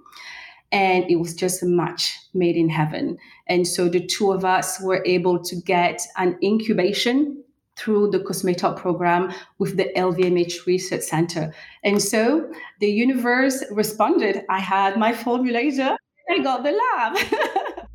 [0.73, 3.19] and it was just a match made in heaven.
[3.47, 7.43] And so the two of us were able to get an incubation
[7.77, 11.55] through the Cosmetop program with the LVMH Research Center.
[11.85, 12.51] And so
[12.81, 14.43] the universe responded.
[14.49, 15.97] I had my formulator,
[16.29, 17.19] I got the lab.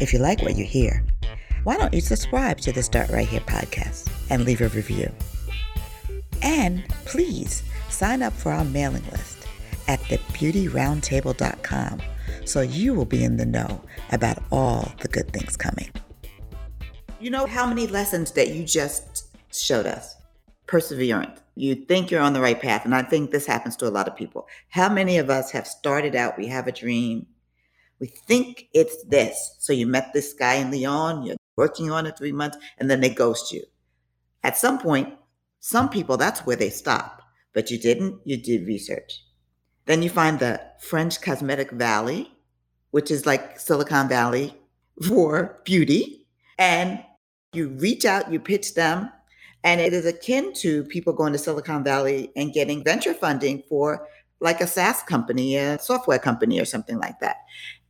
[0.00, 1.04] if you like what you hear,
[1.64, 5.12] why don't you subscribe to the Start Right Here podcast and leave a review?
[6.42, 9.46] And please sign up for our mailing list
[9.86, 12.00] at thebeautyroundtable.com
[12.46, 13.82] so you will be in the know
[14.12, 15.90] about all the good things coming.
[17.20, 20.16] You know how many lessons that you just showed us?
[20.66, 21.40] Perseverance.
[21.56, 22.86] You think you're on the right path.
[22.86, 24.48] And I think this happens to a lot of people.
[24.70, 27.26] How many of us have started out, we have a dream,
[27.98, 29.56] we think it's this.
[29.58, 33.00] So you met this guy in Lyon, you're working on it three months, and then
[33.00, 33.62] they ghost you.
[34.42, 35.08] At some point,
[35.60, 37.22] some people, that's where they stop.
[37.52, 39.22] But you didn't, you did research.
[39.84, 42.32] Then you find the French Cosmetic Valley,
[42.92, 44.54] which is like Silicon Valley
[45.06, 46.26] for beauty.
[46.58, 47.04] And
[47.52, 49.10] you reach out, you pitch them,
[49.62, 54.06] and it is akin to people going to Silicon Valley and getting venture funding for
[54.40, 57.36] like a SaaS company, a software company, or something like that.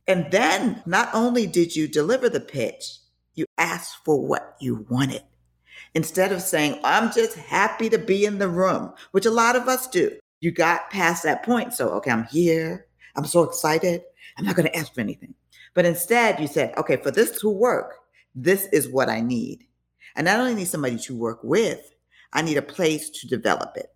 [0.07, 2.83] And then not only did you deliver the pitch,
[3.35, 5.23] you asked for what you wanted.
[5.93, 9.67] Instead of saying, I'm just happy to be in the room, which a lot of
[9.67, 10.17] us do.
[10.39, 11.73] You got past that point.
[11.73, 12.87] So, okay, I'm here.
[13.15, 14.01] I'm so excited.
[14.37, 15.33] I'm not going to ask for anything.
[15.73, 17.95] But instead, you said, okay, for this to work,
[18.35, 19.65] this is what I need.
[20.15, 21.93] And I not only need somebody to work with,
[22.33, 23.93] I need a place to develop it.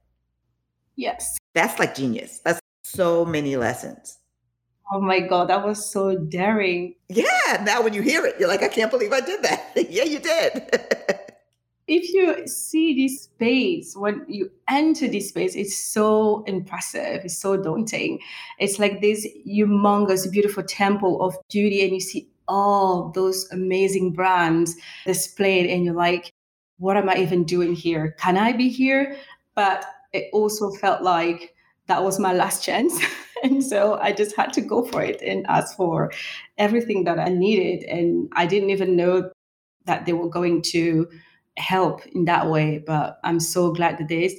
[0.96, 1.38] Yes.
[1.54, 2.40] That's like genius.
[2.44, 4.20] That's so many lessons.
[4.92, 6.96] Oh my God, that was so daring.
[7.10, 7.64] Yeah.
[7.64, 9.72] Now, when you hear it, you're like, I can't believe I did that.
[9.90, 10.70] yeah, you did.
[11.88, 17.26] if you see this space, when you enter this space, it's so impressive.
[17.26, 18.20] It's so daunting.
[18.60, 24.76] It's like this humongous, beautiful temple of beauty, and you see all those amazing brands
[25.06, 26.32] displayed, and you're like,
[26.78, 28.16] what am I even doing here?
[28.20, 29.18] Can I be here?
[29.56, 31.56] But it also felt like
[31.88, 33.00] that was my last chance.
[33.46, 36.12] And so I just had to go for it and ask for
[36.58, 37.84] everything that I needed.
[37.88, 39.32] And I didn't even know
[39.86, 41.08] that they were going to
[41.58, 42.84] help in that way.
[42.86, 44.36] But I'm so glad that this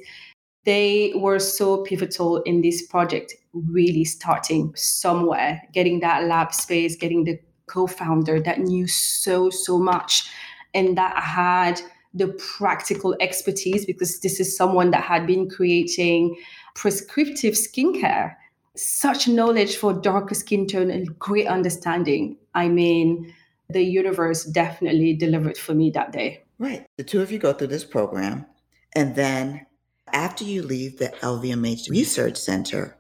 [0.65, 7.25] they were so pivotal in this project really starting somewhere getting that lab space getting
[7.25, 7.39] the
[7.69, 10.29] co-founder that knew so so much
[10.75, 11.81] and that had
[12.13, 12.29] the
[12.59, 16.37] practical expertise because this is someone that had been creating
[16.75, 18.35] prescriptive skincare
[18.77, 23.33] such knowledge for darker skin tone and great understanding i mean
[23.71, 26.87] the universe definitely delivered for me that day Right.
[26.97, 28.47] The two of you go through this program.
[28.95, 29.67] And then
[30.13, 32.97] after you leave the LVMH Research Center,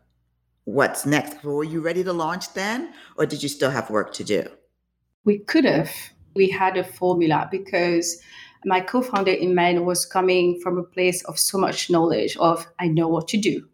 [0.64, 1.43] what's next?
[1.43, 2.93] Were you ready to launch then?
[3.16, 4.47] Or did you still have work to do?
[5.24, 5.91] We could have.
[6.35, 8.20] We had a formula because
[8.66, 13.09] my co-founder Imen was coming from a place of so much knowledge of I know
[13.09, 13.66] what to do.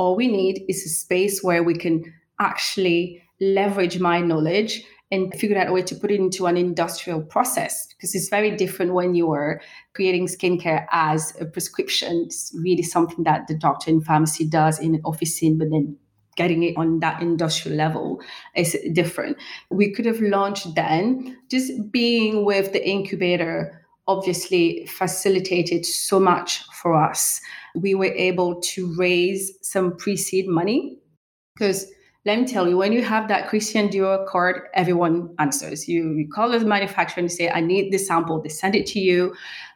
[0.00, 5.58] All we need is a space where we can actually leverage my knowledge and figure
[5.58, 9.14] out a way to put it into an industrial process because it's very different when
[9.14, 9.60] you are
[9.92, 12.22] creating skincare as a prescription.
[12.24, 15.98] It's really something that the doctor in pharmacy does in an office scene, but then
[16.34, 18.22] getting it on that industrial level
[18.56, 19.36] is different.
[19.68, 23.79] We could have launched then, just being with the incubator
[24.10, 27.40] obviously facilitated so much for us.
[27.74, 30.98] We were able to raise some pre seed money
[31.54, 31.86] because
[32.26, 35.88] let me tell you, when you have that Christian Dior card, everyone answers.
[35.88, 38.42] You, you call the manufacturer and say, I need this sample.
[38.42, 39.34] They send it to you.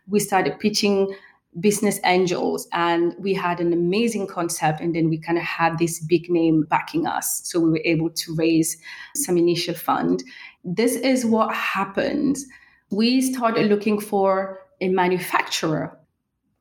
[0.08, 1.14] We started pitching
[1.60, 6.00] business angels and we had an amazing concept and then we kind of had this
[6.00, 8.76] big name backing us so we were able to raise
[9.14, 10.24] some initial fund
[10.64, 12.44] this is what happens
[12.94, 15.98] we started looking for a manufacturer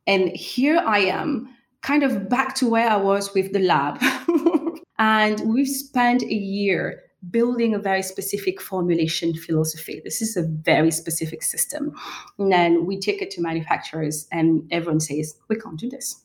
[0.07, 1.47] and here i am
[1.81, 4.01] kind of back to where i was with the lab
[4.99, 10.01] And we've spent a year building a very specific formulation philosophy.
[10.03, 11.93] This is a very specific system.
[12.38, 16.21] And then we take it to manufacturers, and everyone says, we can't do this.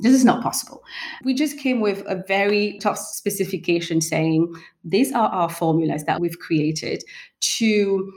[0.00, 0.82] This is not possible.
[1.22, 4.52] We just came with a very tough specification saying,
[4.84, 7.04] these are our formulas that we've created
[7.58, 8.12] to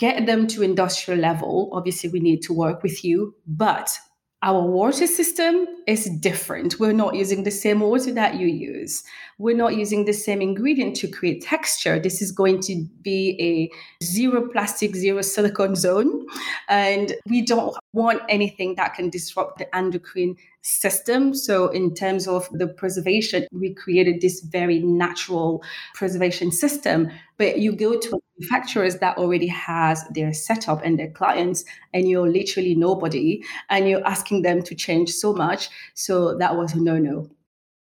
[0.00, 1.68] get them to industrial level.
[1.72, 3.96] Obviously, we need to work with you, but
[4.42, 6.80] our water system is different.
[6.80, 9.02] We're not using the same water that you use.
[9.36, 12.00] We're not using the same ingredient to create texture.
[12.00, 16.24] This is going to be a zero plastic, zero silicone zone.
[16.70, 21.34] And we don't want anything that can disrupt the endocrine system.
[21.34, 25.62] So, in terms of the preservation, we created this very natural
[25.94, 27.10] preservation system.
[27.38, 32.28] But you go to manufacturers that already has their setup and their clients, and you're
[32.28, 35.68] literally nobody, and you're asking them to change so much.
[35.94, 37.30] So that was a no-no.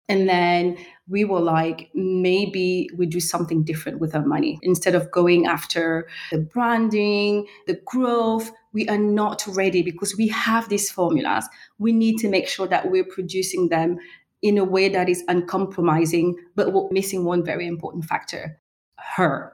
[0.08, 0.76] And then
[1.08, 4.58] we were like, maybe we do something different with our money.
[4.62, 10.68] Instead of going after the branding, the growth, we are not ready because we have
[10.68, 11.48] these formulas.
[11.78, 13.98] We need to make sure that we're producing them
[14.42, 18.60] in a way that is uncompromising, but we're missing one very important factor
[19.16, 19.52] her,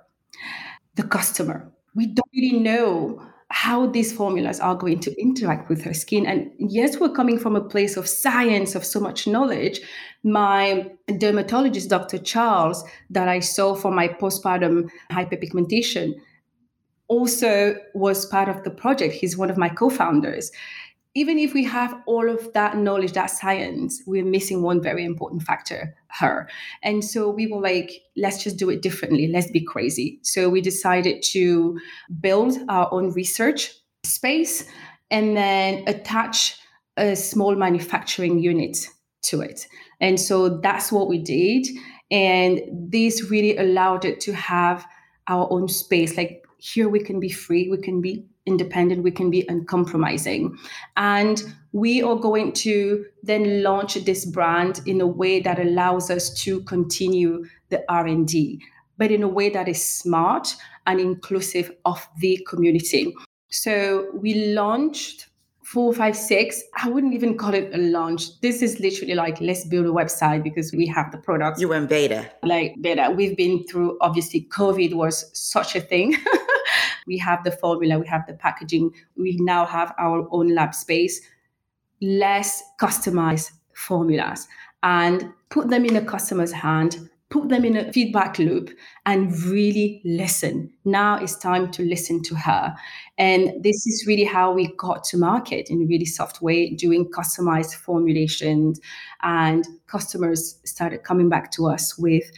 [0.95, 1.71] the customer.
[1.95, 6.25] We don't really know how these formulas are going to interact with her skin.
[6.25, 9.81] And yes, we're coming from a place of science, of so much knowledge.
[10.23, 12.19] My dermatologist, Dr.
[12.19, 16.15] Charles, that I saw for my postpartum hyperpigmentation,
[17.11, 19.13] also was part of the project.
[19.13, 20.51] He's one of my co founders
[21.15, 25.43] even if we have all of that knowledge, that science, we're missing one very important
[25.43, 26.49] factor, her.
[26.83, 29.27] And so we were like, let's just do it differently.
[29.27, 30.21] Let's be crazy.
[30.23, 31.81] So we decided to
[32.21, 33.73] build our own research
[34.05, 34.65] space
[35.11, 36.57] and then attach
[36.97, 38.87] a small manufacturing unit
[39.23, 39.67] to it.
[40.01, 41.67] And so that's what we did.
[42.13, 44.87] And this really allowed it to have
[45.27, 46.17] our own space.
[46.17, 50.57] Like here we can be free, we can be independent, we can be uncompromising.
[50.97, 51.43] And
[51.73, 56.63] we are going to then launch this brand in a way that allows us to
[56.65, 58.61] continue the R&D,
[58.99, 60.55] but in a way that is smart
[60.87, 63.15] and inclusive of the community.
[63.51, 65.31] So we launched
[65.71, 66.63] four, five, six.
[66.83, 68.41] I wouldn't even call it a launch.
[68.41, 71.61] This is literally like let's build a website because we have the product.
[71.61, 72.29] You in beta.
[72.43, 73.13] Like beta.
[73.17, 76.17] We've been through obviously COVID was such a thing.
[77.11, 81.21] we have the formula, we have the packaging, we now have our own lab space,
[82.01, 84.47] less customized formulas,
[84.85, 88.71] and put them in a customer's hand, put them in a feedback loop,
[89.07, 90.71] and really listen.
[90.85, 92.75] Now it's time to listen to her.
[93.19, 97.11] And this is really how we got to market in a really soft way, doing
[97.11, 98.81] customized formulations.
[99.23, 102.31] And customers started coming back to us with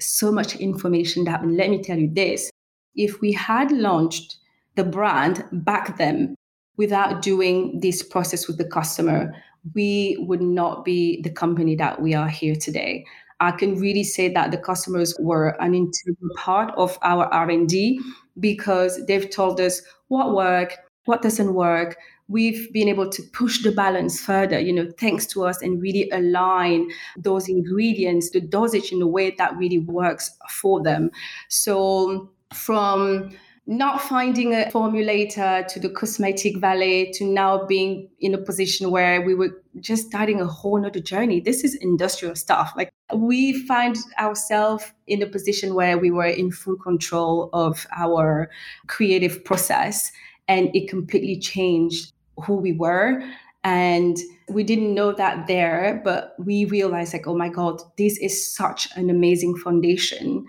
[0.00, 2.50] so much information that, let me tell you this
[2.94, 4.36] if we had launched
[4.76, 6.34] the brand back then
[6.76, 9.34] without doing this process with the customer,
[9.74, 13.04] we would not be the company that we are here today.
[13.40, 18.00] I can really say that the customers were an integral part of our R&D
[18.40, 21.96] because they've told us what work, what doesn't work.
[22.28, 26.10] We've been able to push the balance further, you know, thanks to us and really
[26.10, 31.10] align those ingredients, the dosage in a way that really works for them.
[31.48, 33.30] So from
[33.68, 39.20] not finding a formulator to the Cosmetic Valley to now being in a position where
[39.20, 41.38] we were just starting a whole nother journey.
[41.38, 42.72] This is industrial stuff.
[42.74, 48.50] Like we find ourselves in a position where we were in full control of our
[48.86, 50.10] creative process
[50.48, 52.14] and it completely changed
[52.46, 53.22] who we were.
[53.64, 54.16] And
[54.48, 58.88] we didn't know that there, but we realized like, oh my God, this is such
[58.96, 60.46] an amazing foundation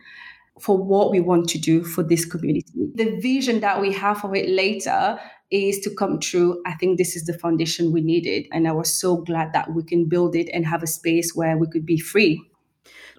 [0.60, 2.92] for what we want to do for this community.
[2.96, 5.20] The vision that we have for it later
[5.52, 6.62] is to come true.
[6.66, 8.48] I think this is the foundation we needed.
[8.52, 11.58] And I was so glad that we can build it and have a space where
[11.58, 12.42] we could be free.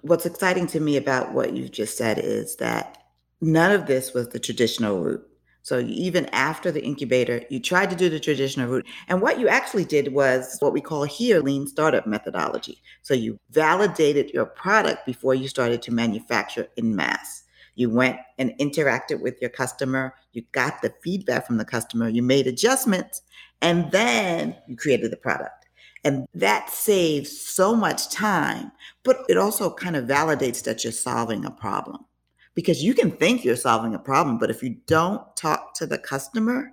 [0.01, 3.03] What's exciting to me about what you've just said is that
[3.41, 5.27] none of this was the traditional route.
[5.63, 8.87] So even after the incubator, you tried to do the traditional route.
[9.07, 12.81] And what you actually did was what we call here lean startup methodology.
[13.03, 17.43] So you validated your product before you started to manufacture in mass.
[17.75, 22.21] You went and interacted with your customer, you got the feedback from the customer, you
[22.21, 23.21] made adjustments,
[23.61, 25.67] and then you created the product.
[26.03, 28.71] And that saves so much time,
[29.03, 32.05] but it also kind of validates that you're solving a problem
[32.53, 35.97] because you can think you're solving a problem, but if you don't talk to the
[35.97, 36.71] customer,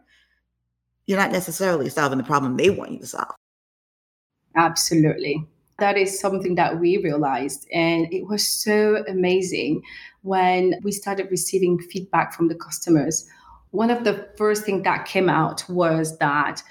[1.07, 3.35] you're not necessarily solving the problem they want you to solve.
[4.57, 5.47] Absolutely.
[5.79, 7.68] That is something that we realized.
[7.72, 9.83] And it was so amazing
[10.22, 13.26] when we started receiving feedback from the customers.
[13.70, 16.62] One of the first things that came out was that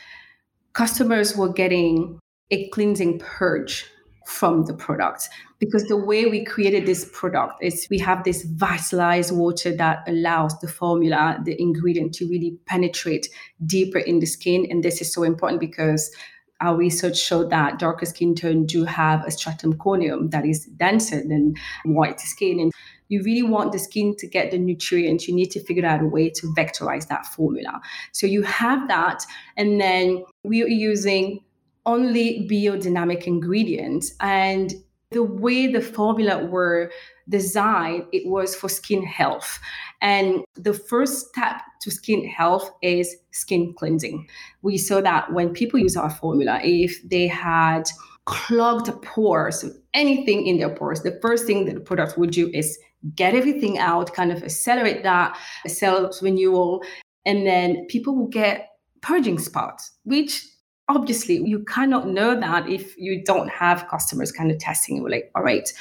[0.74, 2.20] customers were getting
[2.52, 3.86] a cleansing purge
[4.28, 5.30] from the product.
[5.58, 10.60] Because the way we created this product is we have this vitalized water that allows
[10.60, 13.30] the formula the ingredient to really penetrate
[13.66, 14.68] deeper in the skin.
[14.70, 16.12] And this is so important because
[16.60, 21.22] our research showed that darker skin tone do have a stratum corneum that is denser
[21.26, 21.54] than
[21.86, 22.60] white skin.
[22.60, 22.74] And
[23.08, 25.28] you really want the skin to get the nutrients.
[25.28, 27.80] You need to figure out a way to vectorize that formula.
[28.12, 29.24] So you have that.
[29.56, 31.40] And then we're using
[31.88, 34.14] only biodynamic ingredients.
[34.20, 34.74] And
[35.12, 36.92] the way the formula were
[37.30, 39.60] designed, it was for skin health.
[40.02, 44.28] And the first step to skin health is skin cleansing.
[44.62, 47.84] We saw that when people use our formula, if they had
[48.26, 49.64] clogged pores,
[49.94, 52.78] anything in their pores, the first thing that the product would do is
[53.16, 56.84] get everything out, kind of accelerate that cell renewal,
[57.26, 58.72] and then people will get
[59.02, 60.46] purging spots, which
[60.90, 65.30] obviously you cannot know that if you don't have customers kind of testing you like
[65.36, 65.74] all right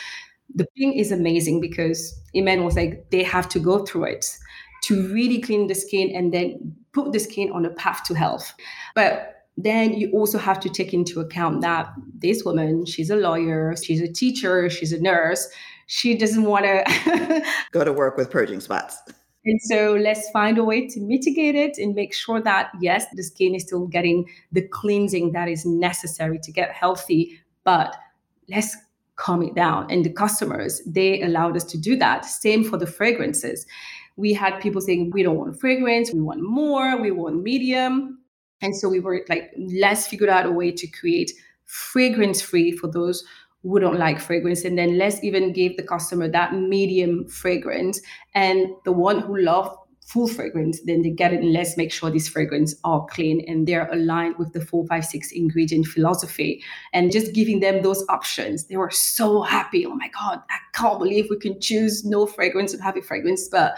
[0.55, 4.39] the thing is amazing because Imen was like they have to go through it
[4.85, 8.55] to really clean the skin and then put the skin on a path to health.
[8.95, 11.89] But then you also have to take into account that
[12.19, 15.49] this woman she's a lawyer she's a teacher she's a nurse.
[15.89, 18.99] She doesn't want to go to work with purging spots
[19.47, 23.23] and so let's find a way to mitigate it and make sure that, yes, the
[23.23, 27.97] skin is still getting the cleansing that is necessary to get healthy, but
[28.49, 28.77] let's
[29.15, 29.91] calm it down.
[29.91, 32.25] And the customers, they allowed us to do that.
[32.25, 33.67] Same for the fragrances.
[34.17, 38.19] We had people saying, we don't want fragrance, we want more, we want medium.
[38.63, 41.33] And so we were like, let's figure out a way to create
[41.67, 43.25] fragrance free for those
[43.65, 48.01] don't like fragrance and then let's even give the customer that medium fragrance.
[48.35, 49.77] And the one who love
[50.07, 53.67] full fragrance then they get it and let's make sure these fragrances are clean and
[53.67, 56.63] they're aligned with the 456 ingredient philosophy.
[56.93, 59.85] And just giving them those options they were so happy.
[59.85, 63.49] Oh my god i can't believe we can choose no fragrance and have a fragrance.
[63.49, 63.77] But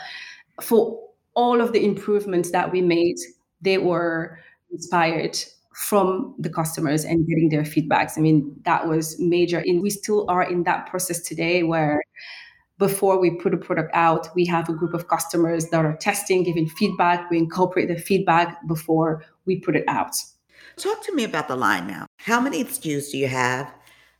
[0.61, 1.01] for
[1.35, 3.17] all of the improvements that we made
[3.63, 4.39] they were
[4.71, 5.39] inspired
[5.79, 8.19] from the customers and getting their feedbacks.
[8.19, 9.59] I mean, that was major.
[9.59, 12.03] And we still are in that process today where
[12.79, 16.43] before we put a product out, we have a group of customers that are testing,
[16.43, 17.31] giving feedback.
[17.31, 20.17] We incorporate the feedback before we put it out.
[20.77, 22.07] Talk to me about the line now.
[22.19, 23.73] How many SKUs do you have?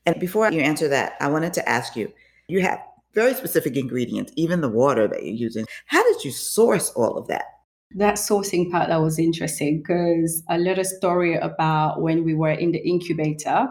[0.07, 2.13] And before you answer that, I wanted to ask you
[2.47, 2.81] you have
[3.15, 5.67] very specific ingredients, even the water that you're using.
[5.87, 7.58] How did you source all of that?
[7.95, 12.73] That sourcing part that was interesting because a little story about when we were in
[12.73, 13.69] the incubator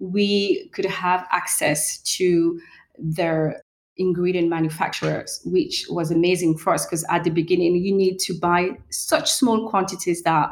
[0.00, 2.58] we could have access to
[2.98, 3.62] their
[3.96, 8.70] ingredient manufacturers which was amazing for us because at the beginning you need to buy
[8.90, 10.48] such small quantities that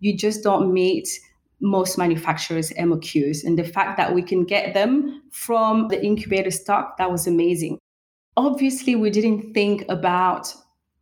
[0.00, 1.08] you just don't meet
[1.60, 6.96] most manufacturers MOQs and the fact that we can get them from the incubator stock
[6.96, 7.78] that was amazing.
[8.36, 10.54] Obviously we didn't think about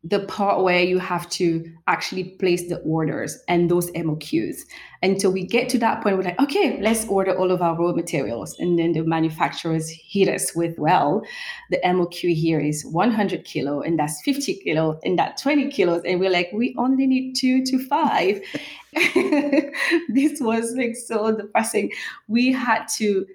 [0.09, 4.61] the part where you have to actually place the orders and those MOQs.
[5.02, 7.92] Until we get to that point, we're like, okay, let's order all of our raw
[7.92, 8.59] materials.
[8.59, 11.22] And then the manufacturers hit us with, well,
[11.70, 16.02] the MOQ here is 100 kilo, and that's 50 kilo, and that 20 kilos.
[16.06, 18.40] And we're like, we only need two to five.
[18.94, 21.92] this was like so depressing.
[22.28, 23.26] We had to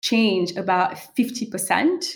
[0.00, 2.14] change about 50%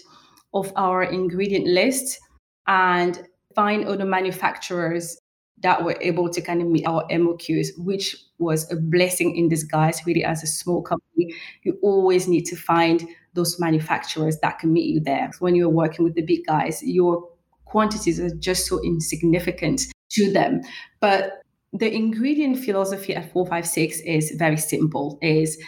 [0.54, 2.18] of our ingredient list.
[2.66, 3.26] And
[3.56, 5.18] find other manufacturers
[5.62, 10.00] that were able to kind of meet our MOQs, which was a blessing in disguise,
[10.06, 11.34] really, as a small company.
[11.64, 15.30] You always need to find those manufacturers that can meet you there.
[15.38, 17.26] When you're working with the big guys, your
[17.64, 20.60] quantities are just so insignificant to them.
[21.00, 21.42] But
[21.72, 25.58] the ingredient philosophy at 456 is very simple is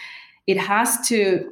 [0.46, 1.50] it has to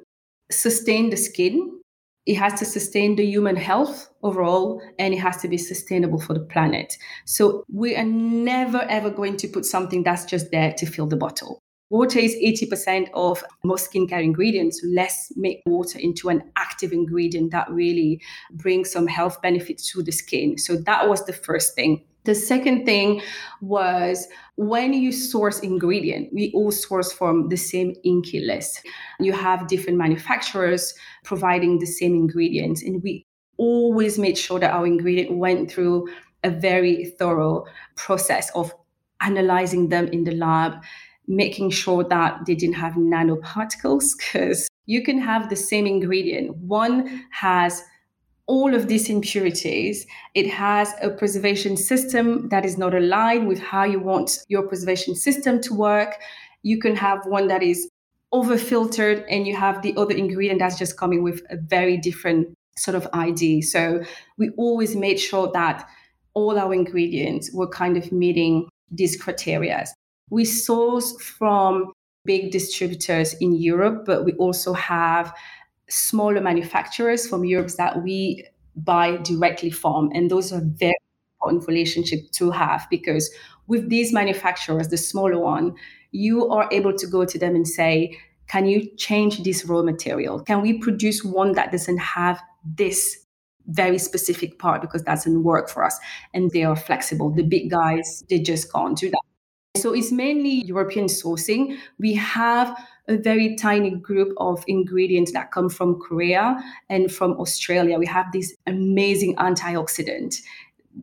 [0.51, 1.81] sustain the skin
[2.27, 6.35] it has to sustain the human health overall and it has to be sustainable for
[6.35, 6.99] the planet.
[7.25, 11.17] So we are never ever going to put something that's just there to fill the
[11.17, 11.61] bottle.
[11.89, 14.81] Water is 80% of most skincare ingredients.
[14.85, 18.21] let's make water into an active ingredient that really
[18.51, 20.59] brings some health benefits to the skin.
[20.59, 22.03] So that was the first thing.
[22.27, 23.23] The second thing
[23.61, 28.85] was when you source ingredient, we all source from the same INCI list.
[29.21, 30.93] You have different manufacturers
[31.25, 33.25] providing the same ingredients, and we
[33.59, 36.09] always made sure that our ingredient went through
[36.43, 37.65] a very thorough
[37.95, 38.75] process of
[39.21, 40.75] analyzing them in the lab,
[41.29, 46.57] making sure that they didn't have nanoparticles because you can have the same ingredient.
[46.57, 47.83] One has
[48.47, 50.07] all of these impurities.
[50.35, 55.15] It has a preservation system that is not aligned with how you want your preservation
[55.15, 56.17] system to work.
[56.63, 57.89] You can have one that is
[58.33, 62.49] over filtered, and you have the other ingredient that's just coming with a very different
[62.77, 63.63] sort of ID.
[63.63, 64.03] So
[64.37, 65.89] we always made sure that
[66.35, 69.87] all our ingredients were kind of meeting these criteria.
[70.29, 71.93] We source from
[72.25, 75.33] big distributors in Europe, but we also have
[75.89, 80.11] smaller manufacturers from Europe that we buy directly from.
[80.13, 80.95] And those are very
[81.41, 83.31] important relationship to have because
[83.67, 85.75] with these manufacturers, the smaller one,
[86.13, 88.19] you are able to go to them and say,
[88.49, 90.41] can you change this raw material?
[90.41, 93.25] Can we produce one that doesn't have this
[93.67, 95.99] very specific part because that doesn't work for us?
[96.33, 97.31] And they are flexible.
[97.31, 99.21] The big guys, they just can't do that.
[99.77, 101.77] So it's mainly European sourcing.
[101.99, 102.77] We have
[103.09, 107.99] a very tiny group of ingredients that come from Korea and from Australia.
[107.99, 110.41] We have this amazing antioxidant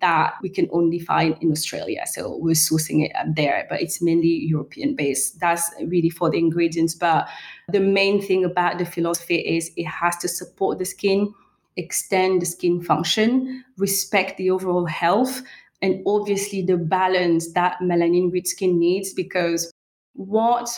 [0.01, 2.03] that we can only find in Australia.
[2.05, 5.39] So we're sourcing it up there, but it's mainly European based.
[5.39, 6.95] That's really for the ingredients.
[6.95, 7.29] But
[7.69, 11.33] the main thing about the philosophy is it has to support the skin,
[11.77, 15.43] extend the skin function, respect the overall health,
[15.81, 19.71] and obviously the balance that melanin rich skin needs because
[20.13, 20.69] what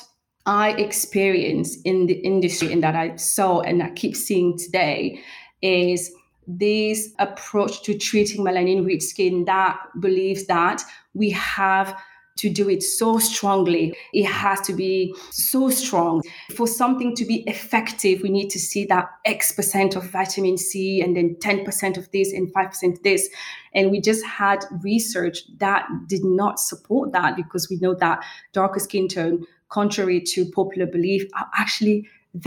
[0.46, 5.22] I experienced in the industry and that I saw and I keep seeing today
[5.62, 6.12] is
[6.48, 10.84] this approach to treating melanin rich skin that believes that
[11.16, 11.98] we have
[12.38, 13.96] to do it so strongly.
[14.14, 16.22] It has to be so strong.
[16.54, 21.02] For something to be effective, we need to see that X percent of vitamin C
[21.02, 23.30] and then 10% of this and 5% this.
[23.74, 28.82] And we just had research that did not support that because we know that darker
[28.82, 29.46] skin tone,
[29.80, 31.98] contrary to popular belief, are actually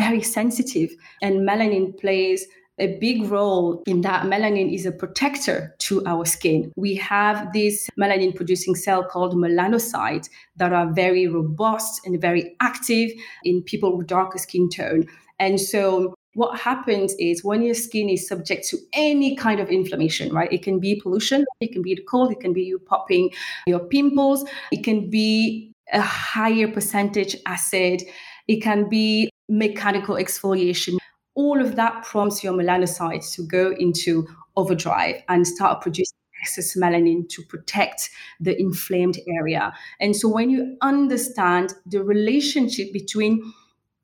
[0.02, 0.90] very sensitive.
[1.22, 2.46] And melanin plays
[2.78, 6.72] a big role in that melanin is a protector to our skin.
[6.76, 13.10] We have this melanin producing cell called melanocytes that are very robust and very active
[13.44, 15.04] in people with darker skin tone.
[15.40, 20.32] And so what happens is when your skin is subject to any kind of inflammation,
[20.32, 20.52] right?
[20.52, 23.30] It can be pollution, it can be the cold, it can be you popping
[23.66, 28.03] your pimples, it can be a higher percentage acid,
[28.47, 30.99] it can be mechanical exfoliation
[31.39, 34.26] all of that prompts your melanocytes to go into
[34.57, 38.11] overdrive and start producing excess melanin to protect
[38.41, 39.72] the inflamed area.
[40.01, 43.53] And so when you understand the relationship between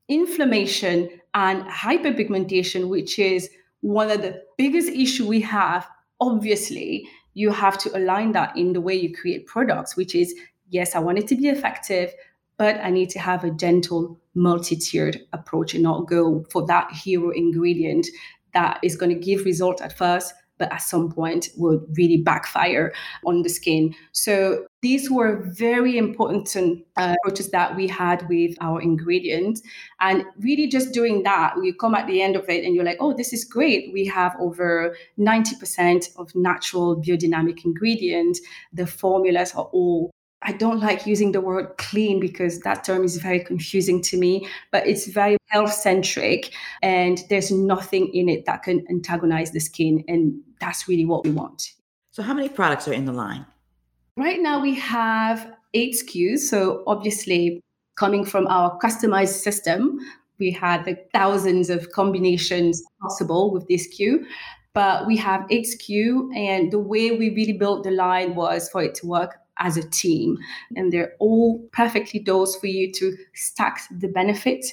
[0.09, 5.89] inflammation and hyperpigmentation, which is one of the biggest issue we have,
[6.21, 7.05] obviously
[7.35, 10.33] you have to align that in the way you create products, which is
[10.75, 12.13] yes, I want it to be effective,
[12.59, 16.91] but I need to have a gentle, multi tiered approach and not go for that
[16.93, 18.07] hero ingredient
[18.53, 22.93] that is going to give result at first, but at some point will really backfire
[23.25, 23.95] on the skin.
[24.13, 29.63] So these were very important uh, approaches that we had with our ingredients.
[30.01, 32.99] And really just doing that, you come at the end of it and you're like,
[33.01, 33.93] oh, this is great.
[33.93, 38.41] We have over 90% of natural biodynamic ingredients.
[38.73, 40.11] The formulas are all
[40.43, 44.47] I don't like using the word clean because that term is very confusing to me,
[44.71, 50.05] but it's very health centric and there's nothing in it that can antagonize the skin.
[50.07, 51.73] And that's really what we want.
[52.11, 53.47] So, how many products are in the line?
[54.17, 56.41] Right now, we have eight SKUs.
[56.41, 57.61] So, obviously,
[57.97, 59.99] coming from our customized system,
[60.39, 64.25] we had the thousands of combinations possible with this SKU
[64.75, 68.83] but we have eight SKU and the way we really built the line was for
[68.83, 70.39] it to work as a team.
[70.77, 74.73] And they're all perfectly dosed for you to stack the benefits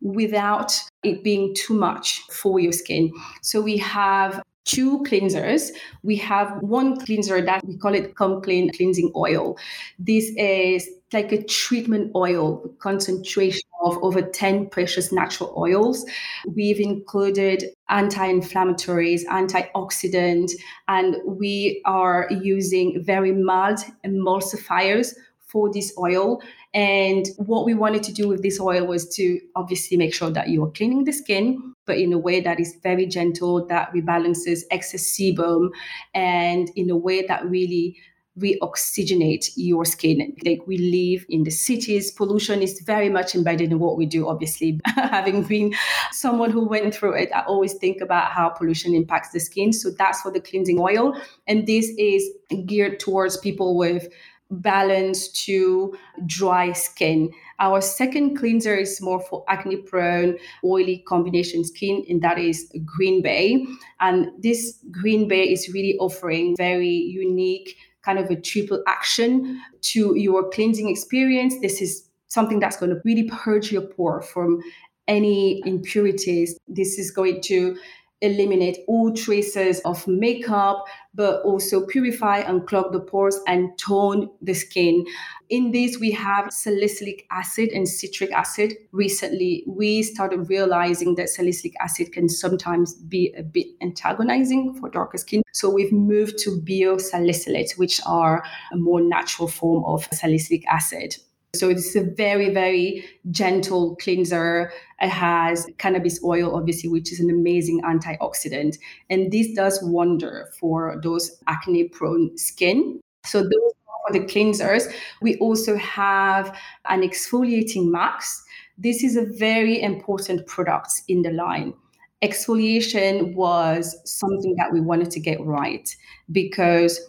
[0.00, 3.12] without it being too much for your skin.
[3.42, 5.70] So we have two cleansers.
[6.02, 9.56] We have one cleanser that we call it Come Clean Cleansing Oil.
[9.98, 16.04] This is like a treatment oil concentration of over 10 precious natural oils.
[16.46, 20.50] We've included anti inflammatories, antioxidant,
[20.88, 26.42] and we are using very mild emulsifiers for this oil.
[26.74, 30.48] And what we wanted to do with this oil was to obviously make sure that
[30.48, 34.60] you are cleaning the skin, but in a way that is very gentle, that rebalances
[34.70, 35.70] excess sebum,
[36.14, 37.96] and in a way that really
[38.36, 40.36] re-oxygenate your skin.
[40.44, 44.28] Like we live in the cities, pollution is very much embedded in what we do.
[44.28, 45.74] Obviously, having been
[46.12, 49.72] someone who went through it, I always think about how pollution impacts the skin.
[49.72, 52.28] So that's for the cleansing oil, and this is
[52.66, 54.06] geared towards people with
[54.50, 57.30] balance to dry skin.
[57.58, 63.22] Our second cleanser is more for acne prone, oily combination skin, and that is Green
[63.22, 63.66] Bay.
[64.00, 70.16] And this Green Bay is really offering very unique kind of a triple action to
[70.16, 71.58] your cleansing experience.
[71.60, 74.60] This is something that's going to really purge your pore from
[75.08, 76.58] any impurities.
[76.68, 77.76] This is going to
[78.20, 84.54] eliminate all traces of makeup, but also purify and clog the pores and tone the
[84.54, 85.04] skin.
[85.48, 88.74] In this, we have salicylic acid and citric acid.
[88.92, 95.18] Recently, we started realizing that salicylic acid can sometimes be a bit antagonizing for darker
[95.18, 95.42] skin.
[95.52, 101.16] So we've moved to biosalicylates, which are a more natural form of salicylic acid.
[101.58, 104.72] So it's a very, very gentle cleanser.
[105.00, 108.78] It has cannabis oil, obviously, which is an amazing antioxidant.
[109.10, 113.00] And this does wonder for those acne prone skin.
[113.24, 113.72] So those
[114.06, 114.92] for the cleansers.
[115.20, 116.56] We also have
[116.88, 118.44] an exfoliating mask.
[118.78, 121.74] This is a very important product in the line.
[122.22, 125.94] Exfoliation was something that we wanted to get right
[126.32, 127.00] because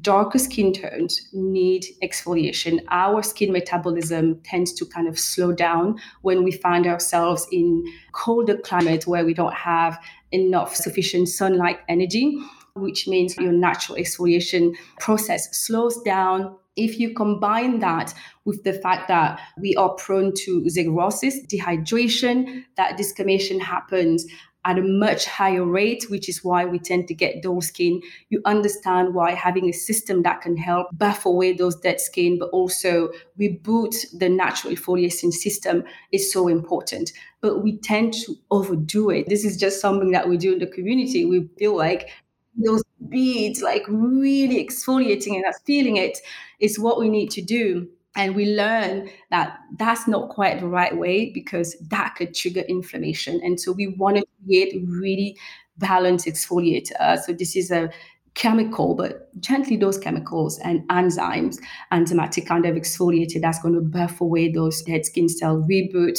[0.00, 2.84] darker skin tones need exfoliation.
[2.90, 8.56] Our skin metabolism tends to kind of slow down when we find ourselves in colder
[8.56, 9.98] climate where we don't have
[10.32, 12.36] enough sufficient sunlight energy,
[12.74, 16.56] which means your natural exfoliation process slows down.
[16.74, 18.12] If you combine that
[18.44, 24.26] with the fact that we are prone to xerosis, dehydration, that desquamation happens
[24.66, 28.02] at a much higher rate, which is why we tend to get dull skin.
[28.30, 32.50] You understand why having a system that can help buff away those dead skin, but
[32.50, 33.10] also
[33.40, 37.12] reboot the natural exfoliation system is so important.
[37.40, 39.28] But we tend to overdo it.
[39.28, 41.24] This is just something that we do in the community.
[41.24, 42.10] We feel like
[42.56, 46.18] those beads, like really exfoliating and us feeling it,
[46.58, 47.88] is what we need to do.
[48.16, 53.40] And we learn that that's not quite the right way because that could trigger inflammation.
[53.44, 55.38] And so we want to create really
[55.78, 57.18] balanced exfoliator.
[57.18, 57.90] So this is a
[58.34, 61.58] chemical, but gently dose chemicals and enzymes,
[61.92, 66.18] enzymatic kind of exfoliator that's going to buff away those dead skin cell, reboot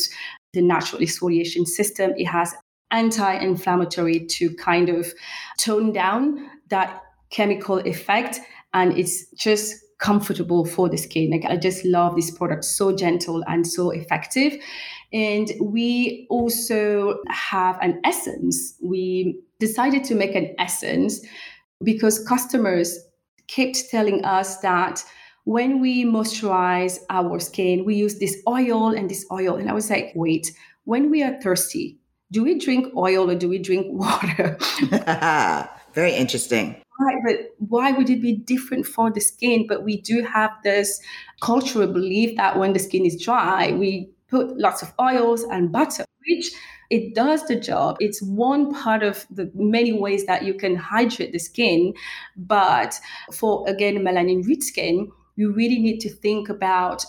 [0.53, 2.13] the natural exfoliation system.
[2.17, 2.55] It has
[2.91, 5.13] anti-inflammatory to kind of
[5.59, 8.39] tone down that chemical effect.
[8.73, 11.31] And it's just comfortable for the skin.
[11.31, 14.55] Like I just love this product, so gentle and so effective.
[15.13, 18.75] And we also have an essence.
[18.81, 21.25] We decided to make an essence
[21.83, 22.97] because customers
[23.47, 25.03] kept telling us that
[25.45, 29.55] when we moisturize our skin, we use this oil and this oil.
[29.55, 30.51] And I was like, wait,
[30.83, 31.97] when we are thirsty,
[32.31, 34.57] do we drink oil or do we drink water?
[35.93, 36.75] Very interesting.
[36.99, 39.67] Right, but why would it be different for the skin?
[39.67, 40.99] But we do have this
[41.41, 46.05] cultural belief that when the skin is dry, we put lots of oils and butter,
[46.27, 46.51] which
[46.89, 47.97] it does the job.
[47.99, 51.93] It's one part of the many ways that you can hydrate the skin.
[52.35, 52.99] But
[53.31, 57.05] for again, melanin rich skin, you really need to think about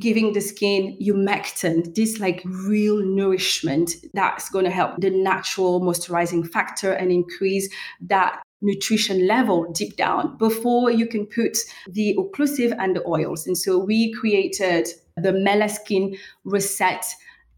[0.00, 6.46] giving the skin humectant, this like real nourishment that's going to help the natural moisturizing
[6.48, 7.68] factor and increase
[8.00, 11.56] that nutrition level deep down before you can put
[11.88, 13.46] the occlusive and the oils.
[13.46, 17.04] And so we created the Melaskin Reset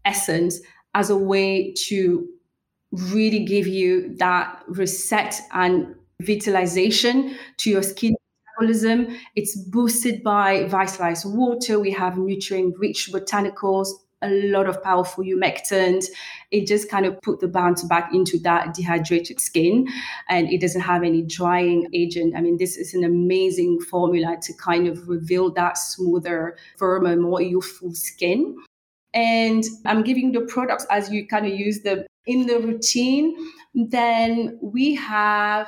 [0.05, 0.59] Essence
[0.93, 2.27] as a way to
[2.91, 8.15] really give you that reset and vitalization to your skin
[8.57, 9.15] metabolism.
[9.35, 11.79] It's boosted by vitalized water.
[11.79, 13.89] We have nutrient rich botanicals,
[14.21, 16.05] a lot of powerful humectant.
[16.51, 19.87] It just kind of put the bounce back into that dehydrated skin
[20.27, 22.35] and it doesn't have any drying agent.
[22.35, 27.41] I mean, this is an amazing formula to kind of reveal that smoother, firmer, more
[27.41, 28.57] youthful skin.
[29.13, 33.35] And I'm giving the products as you kind of use them in the routine.
[33.73, 35.67] Then we have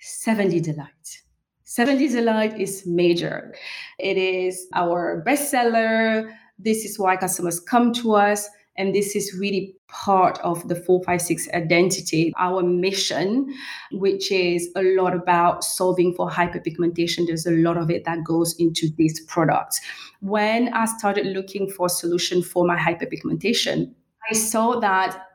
[0.00, 1.22] 70 Delight.
[1.64, 3.54] 70 Delight is major.
[3.98, 6.32] It is our bestseller.
[6.58, 8.48] This is why customers come to us.
[8.76, 13.52] And this is really part of the 456 identity, our mission,
[13.90, 17.26] which is a lot about solving for hyperpigmentation.
[17.26, 19.80] There's a lot of it that goes into these products.
[20.20, 23.92] When I started looking for a solution for my hyperpigmentation,
[24.30, 25.27] I saw that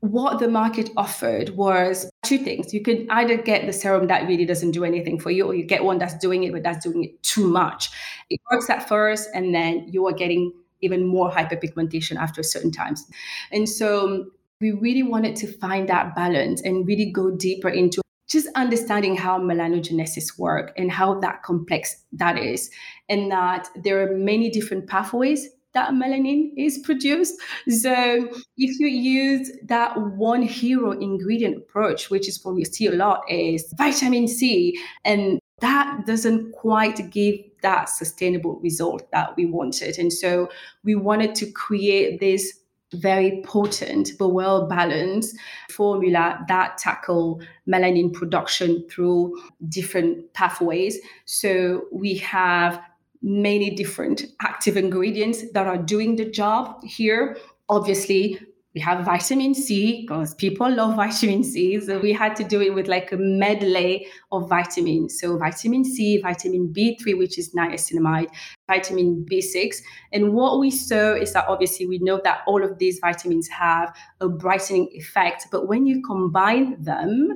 [0.00, 2.72] what the market offered was two things.
[2.72, 5.64] You could either get the serum that really doesn't do anything for you, or you
[5.64, 7.90] get one that's doing it, but that's doing it too much.
[8.30, 13.06] It works at first, and then you are getting even more hyperpigmentation after certain times.
[13.52, 18.00] And so um, we really wanted to find that balance and really go deeper into
[18.28, 22.70] just understanding how melanogenesis work and how that complex that is
[23.08, 27.34] and that there are many different pathways that melanin is produced.
[27.68, 32.92] So if you use that one hero ingredient approach, which is what we see a
[32.92, 39.98] lot, is vitamin C, and that doesn't quite give that sustainable result that we wanted.
[39.98, 40.48] And so
[40.82, 42.60] we wanted to create this
[42.94, 45.36] very potent but well balanced
[45.70, 50.98] formula that tackle melanin production through different pathways.
[51.24, 52.80] So we have
[53.22, 57.36] many different active ingredients that are doing the job here.
[57.68, 58.40] Obviously,
[58.74, 61.80] we have vitamin C because people love vitamin C.
[61.80, 65.20] So we had to do it with like a medley of vitamins.
[65.20, 68.28] So vitamin C, vitamin B3, which is niacinamide,
[68.68, 69.76] vitamin B6.
[70.12, 73.94] And what we saw is that obviously we know that all of these vitamins have
[74.20, 77.28] a brightening effect, but when you combine them,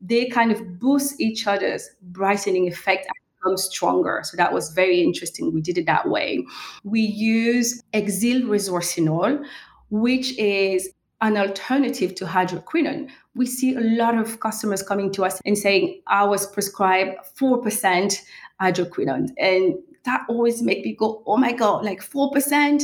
[0.00, 3.08] they kind of boost each other's brightening effect
[3.46, 4.20] become stronger.
[4.24, 5.52] So that was very interesting.
[5.52, 6.44] We did it that way.
[6.84, 9.44] We use Hexyl Resorcinol,
[9.90, 10.90] which is
[11.20, 13.08] an alternative to hydroquinone.
[13.34, 18.20] We see a lot of customers coming to us and saying, I was prescribed 4%
[18.60, 19.28] hydroquinone.
[19.38, 19.74] And
[20.04, 22.82] that always make me go, oh my God, like 4%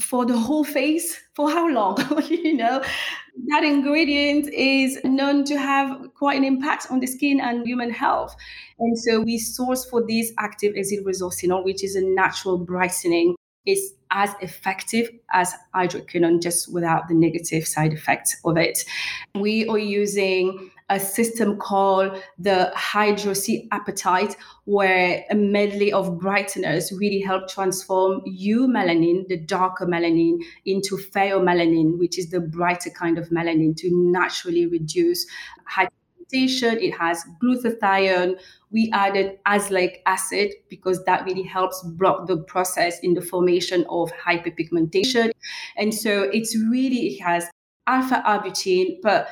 [0.00, 1.20] for the whole face?
[1.34, 1.98] For how long?
[2.28, 2.82] you know,
[3.48, 8.34] that ingredient is known to have quite an impact on the skin and human health.
[8.78, 13.36] And so we source for this active hexyl resorcinol, which is a natural brightening
[13.66, 18.84] is as effective as hydroquinone, just without the negative side effects of it.
[19.34, 27.20] We are using a system called the Hydro-C Apatite, where a medley of brighteners really
[27.20, 33.76] help transform eumelanin, the darker melanin, into pheomelanin, which is the brighter kind of melanin,
[33.76, 35.26] to naturally reduce
[35.68, 36.80] hyperpigmentation.
[36.80, 38.38] It has glutathione,
[38.70, 44.12] we added azelaic acid because that really helps block the process in the formation of
[44.12, 45.30] hyperpigmentation.
[45.76, 47.48] And so it's really, it has
[47.86, 49.28] alpha arbutin, but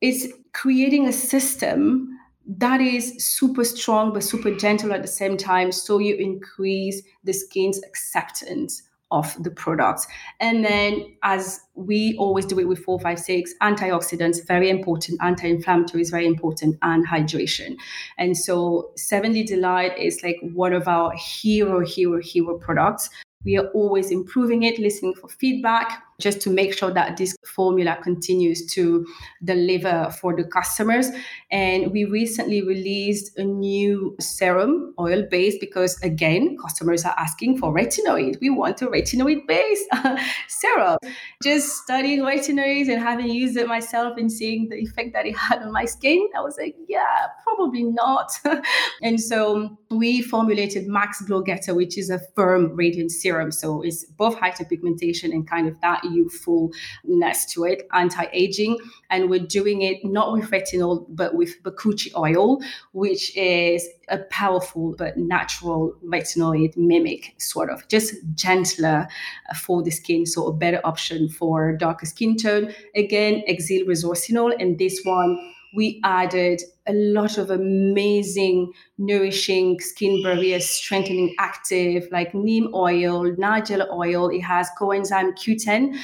[0.00, 2.08] it's creating a system
[2.46, 7.32] that is super strong but super gentle at the same time so you increase the
[7.32, 10.06] skin's acceptance of the products.
[10.40, 16.10] And then, as we always do it with 456, antioxidants, very important, anti inflammatory is
[16.10, 17.76] very important, and hydration.
[18.18, 23.10] And so, 70 Delight is like one of our hero, hero, hero products.
[23.44, 27.98] We are always improving it, listening for feedback, just to make sure that this formula
[28.02, 29.06] continues to
[29.44, 31.10] deliver for the customers.
[31.50, 37.74] And we recently released a new serum, oil based, because again, customers are asking for
[37.74, 38.40] retinoid.
[38.40, 39.84] We want a retinoid based
[40.48, 40.98] serum.
[41.42, 45.62] Just studying retinoids and having used it myself and seeing the effect that it had
[45.62, 48.32] on my skin, I was like, yeah, probably not.
[49.02, 53.52] and so we formulated Max Glow Getter, which is a firm radiant serum.
[53.52, 58.78] So it's both hyperpigmentation and kind of that youthfulness to it, anti-aging.
[59.10, 65.16] And we're doing it not with retinol, but with bakuchiol, which is a powerful but
[65.16, 69.08] natural retinoid mimic, sort of just gentler
[69.56, 70.26] for the skin.
[70.26, 72.72] So a better option for darker skin tone.
[72.94, 75.38] Again, hexyl resorcinol, and this one
[75.74, 83.90] we added a lot of amazing, nourishing skin barrier strengthening active like neem oil, nigella
[83.92, 84.28] oil.
[84.28, 85.96] It has coenzyme Q10,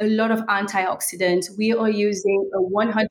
[0.00, 1.56] a lot of antioxidants.
[1.56, 3.08] We are using a 100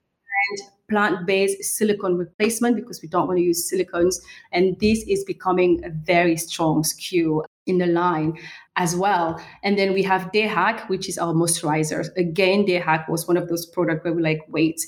[0.89, 4.15] plant-based silicone replacement because we don't want to use silicones
[4.51, 8.37] and this is becoming a very strong SKU in the line
[8.75, 9.39] as well.
[9.63, 12.15] And then we have DHAC, which is our moisturizer.
[12.17, 14.81] Again, DHAC was one of those products where we're like, wait,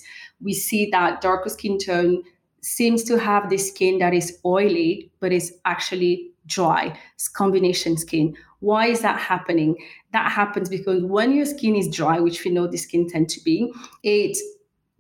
[0.44, 2.24] we see that darker skin tone
[2.62, 6.98] seems to have the skin that is oily, but is actually dry.
[7.16, 8.36] It's combination skin.
[8.60, 9.76] Why is that happening?
[10.14, 13.44] That happens because when your skin is dry, which we know the skin tend to
[13.44, 13.72] be,
[14.04, 14.38] it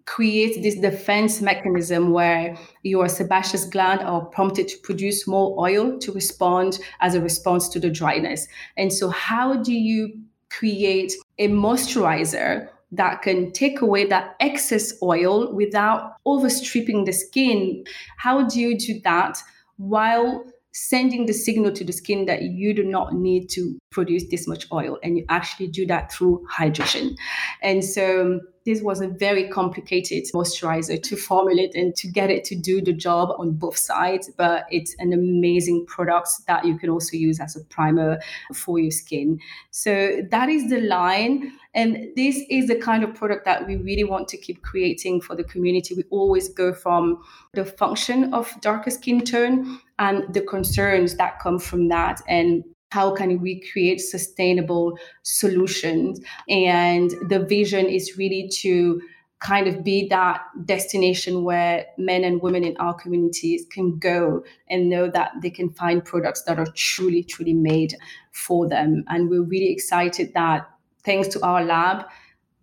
[0.05, 6.11] creates this defense mechanism where your sebaceous gland are prompted to produce more oil to
[6.11, 8.47] respond as a response to the dryness.
[8.77, 10.19] And so, how do you
[10.49, 17.83] create a moisturizer that can take away that excess oil without overstripping the skin?
[18.17, 19.37] How do you do that
[19.77, 24.47] while sending the signal to the skin that you do not need to produce this
[24.47, 27.13] much oil and you actually do that through hydration
[27.61, 32.55] and so this was a very complicated moisturizer to formulate and to get it to
[32.55, 37.17] do the job on both sides but it's an amazing product that you can also
[37.17, 38.19] use as a primer
[38.53, 39.39] for your skin.
[39.71, 44.03] So that is the line and this is the kind of product that we really
[44.03, 45.95] want to keep creating for the community.
[45.95, 47.21] We always go from
[47.53, 53.13] the function of darker skin tone and the concerns that come from that and how
[53.13, 56.19] can we create sustainable solutions?
[56.49, 59.01] And the vision is really to
[59.39, 64.87] kind of be that destination where men and women in our communities can go and
[64.87, 67.95] know that they can find products that are truly truly made
[68.31, 69.03] for them.
[69.07, 70.69] And we're really excited that
[71.03, 72.05] thanks to our lab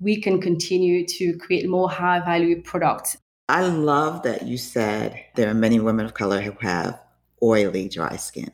[0.00, 3.16] we can continue to create more high value products.
[3.48, 7.00] I love that you said there are many women of color who have
[7.42, 8.52] oily, dry skin.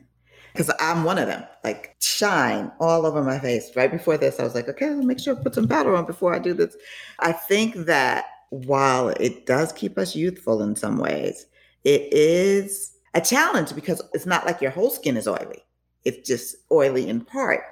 [0.54, 3.72] Because I'm one of them, like shine all over my face.
[3.74, 6.06] Right before this, I was like, okay, I'll make sure I put some powder on
[6.06, 6.76] before I do this.
[7.18, 11.46] I think that while it does keep us youthful in some ways,
[11.82, 15.64] it is a challenge because it's not like your whole skin is oily.
[16.04, 17.62] It's just oily in part.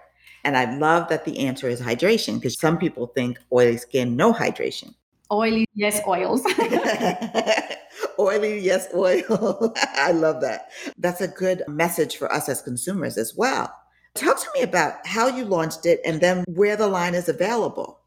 [0.44, 4.32] And I love that the answer is hydration because some people think oily skin, no
[4.32, 4.94] hydration.
[5.30, 6.42] Oily, yes, oils.
[8.18, 9.74] Oily, yes, oil.
[9.96, 10.70] I love that.
[10.98, 13.72] That's a good message for us as consumers as well.
[14.14, 18.00] Talk to me about how you launched it and then where the line is available.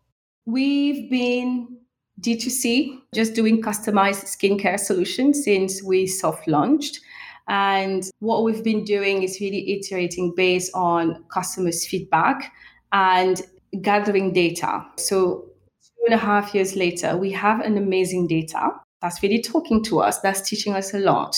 [0.45, 1.79] We've been
[2.21, 6.99] D2C, just doing customized skincare solutions since we soft launched.
[7.47, 12.51] And what we've been doing is really iterating based on customers' feedback
[12.91, 13.41] and
[13.81, 14.85] gathering data.
[14.97, 15.49] So,
[15.81, 18.71] two and a half years later, we have an amazing data
[19.05, 21.37] that's really talking to us, that's teaching us a lot.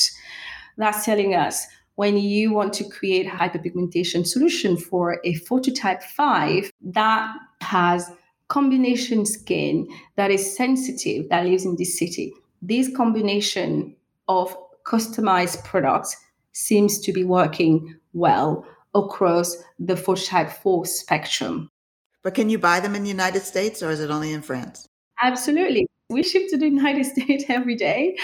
[0.77, 6.71] That's telling us when you want to create a hyperpigmentation solution for a phototype 5
[6.81, 8.09] that has
[8.47, 12.31] combination skin that is sensitive that lives in this city.
[12.61, 13.93] This combination
[14.29, 14.55] of
[14.85, 16.15] customized products
[16.53, 18.65] seems to be working well
[18.95, 21.69] across the phototype 4 spectrum.
[22.23, 24.87] But can you buy them in the united states or is it only in france?
[25.21, 28.17] Absolutely we ship to the United States every day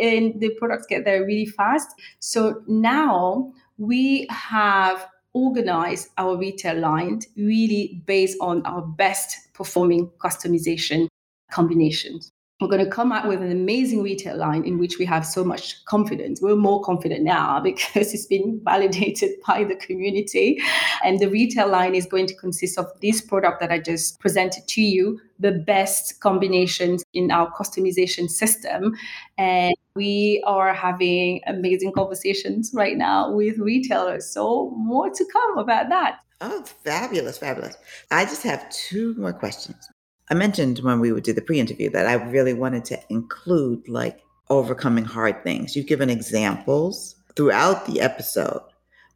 [0.00, 1.88] and the products get there really fast.
[2.18, 11.06] So now we have organized our retail line really based on our best performing customization
[11.50, 12.30] combinations.
[12.60, 15.44] We're going to come out with an amazing retail line in which we have so
[15.44, 16.42] much confidence.
[16.42, 20.60] We're more confident now because it's been validated by the community.
[21.04, 24.66] And the retail line is going to consist of this product that I just presented
[24.68, 28.96] to you, the best combinations in our customization system.
[29.36, 34.28] And we are having amazing conversations right now with retailers.
[34.28, 36.18] So, more to come about that.
[36.40, 37.76] Oh, fabulous, fabulous.
[38.10, 39.88] I just have two more questions.
[40.30, 43.88] I mentioned when we would do the pre interview that I really wanted to include
[43.88, 44.20] like
[44.50, 45.74] overcoming hard things.
[45.74, 48.62] You've given examples throughout the episode,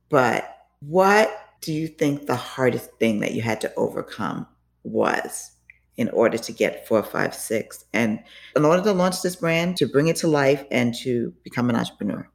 [0.09, 4.47] but what do you think the hardest thing that you had to overcome
[4.85, 5.53] was
[5.97, 8.23] in order to get 456 and
[8.57, 11.77] in order to launch this brand, to bring it to life and to become an
[11.77, 12.29] entrepreneur?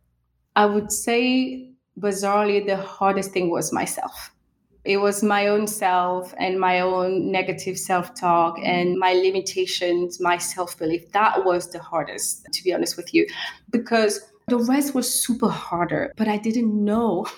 [0.56, 4.32] I would say, bizarrely, the hardest thing was myself
[4.88, 10.38] it was my own self and my own negative self talk and my limitations, my
[10.38, 11.12] self belief.
[11.12, 13.28] That was the hardest, to be honest with you,
[13.70, 17.28] because the rest was super harder, but I didn't know.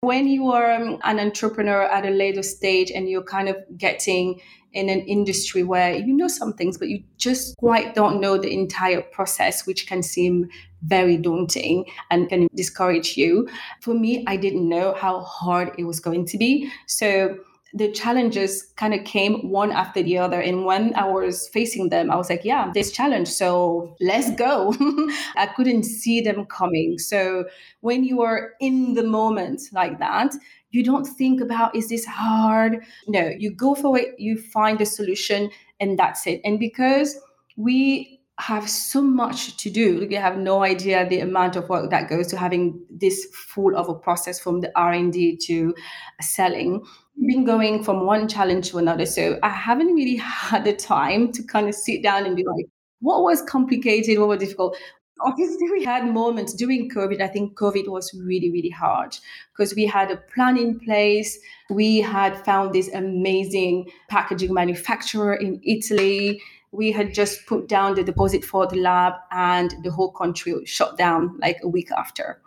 [0.00, 4.40] when you are um, an entrepreneur at a later stage and you're kind of getting
[4.72, 8.52] in an industry where you know some things, but you just quite don't know the
[8.52, 10.48] entire process, which can seem
[10.82, 13.48] very daunting and can discourage you.
[13.80, 16.70] For me, I didn't know how hard it was going to be.
[16.86, 17.38] So
[17.74, 20.40] the challenges kind of came one after the other.
[20.40, 23.28] And when I was facing them, I was like, yeah, this challenge.
[23.28, 24.74] So let's go.
[25.36, 26.98] I couldn't see them coming.
[26.98, 27.44] So
[27.80, 30.34] when you are in the moment like that,
[30.70, 32.84] you don't think about, is this hard?
[33.06, 35.50] No, you go for it, you find the solution,
[35.80, 36.40] and that's it.
[36.44, 37.18] And because
[37.56, 40.06] we have so much to do.
[40.08, 43.88] You have no idea the amount of work that goes to having this full of
[43.88, 45.74] a process from the R and D to
[46.20, 46.84] selling.
[47.26, 51.42] Been going from one challenge to another, so I haven't really had the time to
[51.42, 52.66] kind of sit down and be like,
[53.00, 54.76] what was complicated, what was difficult.
[55.20, 57.20] Obviously, we had moments during COVID.
[57.20, 59.16] I think COVID was really, really hard
[59.52, 61.36] because we had a plan in place.
[61.70, 66.40] We had found this amazing packaging manufacturer in Italy
[66.72, 70.96] we had just put down the deposit for the lab and the whole country shut
[70.98, 72.40] down like a week after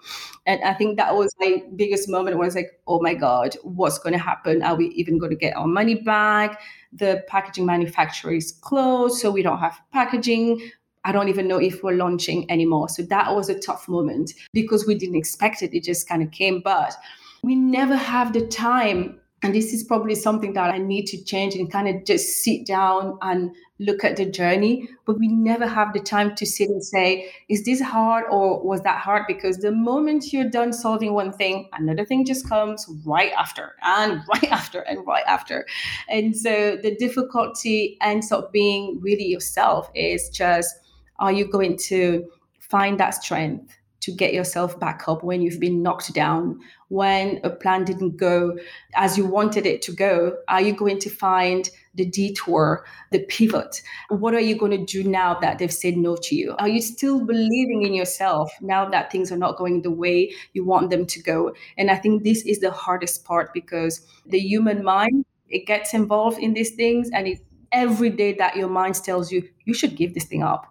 [0.46, 4.14] and i think that was my biggest moment was like oh my god what's going
[4.14, 6.62] to happen are we even going to get our money back
[6.94, 10.62] the packaging manufacturer is closed so we don't have packaging
[11.04, 12.88] I don't even know if we're launching anymore.
[12.88, 15.76] So that was a tough moment because we didn't expect it.
[15.76, 16.62] It just kind of came.
[16.62, 16.96] But
[17.44, 21.56] we never have the time and this is probably something that I need to change
[21.56, 24.88] and kind of just sit down and look at the journey.
[25.08, 28.84] But we never have the time to sit and say, is this hard or was
[28.84, 29.24] that hard?
[29.28, 34.22] Because the moment you're done solving one thing, another thing just comes right after and
[34.28, 35.66] right after and right after.
[36.08, 40.76] And so the difficulty ends up being really yourself is just,
[41.18, 42.30] are you going to
[42.60, 43.76] find that strength?
[44.02, 46.60] To get yourself back up when you've been knocked down,
[46.90, 48.58] when a plan didn't go
[48.96, 50.38] as you wanted it to go?
[50.48, 53.82] Are you going to find the detour, the pivot?
[54.10, 56.56] What are you going to do now that they've said no to you?
[56.58, 60.66] Are you still believing in yourself now that things are not going the way you
[60.66, 61.54] want them to go?
[61.78, 66.40] And I think this is the hardest part because the human mind, it gets involved
[66.40, 67.28] in these things and
[67.72, 70.71] every day that your mind tells you, you should give this thing up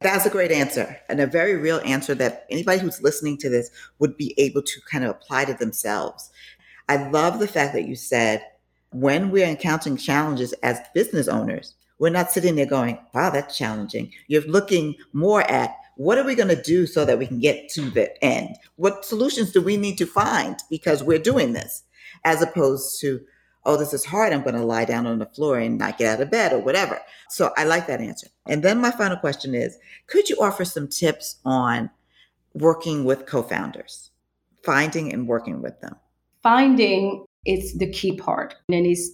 [0.00, 3.70] that's a great answer and a very real answer that anybody who's listening to this
[3.98, 6.30] would be able to kind of apply to themselves.
[6.88, 8.44] I love the fact that you said
[8.92, 14.12] when we're encountering challenges as business owners, we're not sitting there going, wow, that's challenging.
[14.28, 17.68] You're looking more at what are we going to do so that we can get
[17.70, 18.56] to the end?
[18.76, 21.82] What solutions do we need to find because we're doing this?
[22.24, 23.20] As opposed to,
[23.68, 24.32] oh, this is hard.
[24.32, 26.58] I'm going to lie down on the floor and not get out of bed or
[26.58, 26.98] whatever.
[27.28, 28.26] So I like that answer.
[28.46, 31.90] And then my final question is could you offer some tips on
[32.54, 34.10] working with co founders,
[34.64, 35.96] finding and working with them?
[36.42, 39.10] Finding is the key part, and it's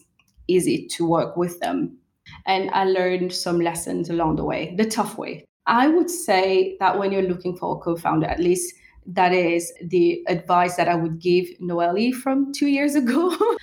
[0.47, 1.99] easy to work with them.
[2.47, 5.45] And I learned some lessons along the way, the tough way.
[5.67, 8.73] I would say that when you're looking for a co founder, at least
[9.07, 13.37] that is the advice that I would give Noelly from two years ago.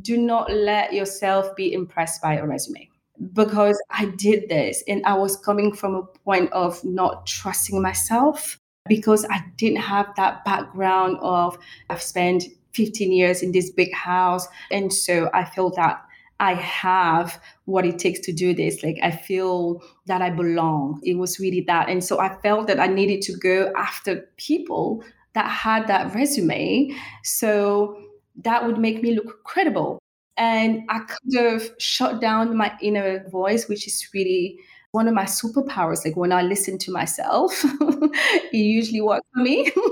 [0.00, 2.90] Do not let yourself be impressed by a resume
[3.32, 8.58] because I did this and I was coming from a point of not trusting myself
[8.88, 11.58] because I didn't have that background of
[11.90, 12.44] I've spent
[12.74, 14.46] 15 years in this big house.
[14.70, 16.02] And so I feel that
[16.38, 18.82] I have what it takes to do this.
[18.82, 21.00] Like I feel that I belong.
[21.02, 21.88] It was really that.
[21.88, 25.02] And so I felt that I needed to go after people
[25.32, 26.94] that had that resume.
[27.24, 27.98] So
[28.42, 29.98] that would make me look credible.
[30.36, 34.58] And I kind of shut down my inner voice, which is really
[34.92, 36.04] one of my superpowers.
[36.04, 39.72] Like when I listen to myself, it usually works for me.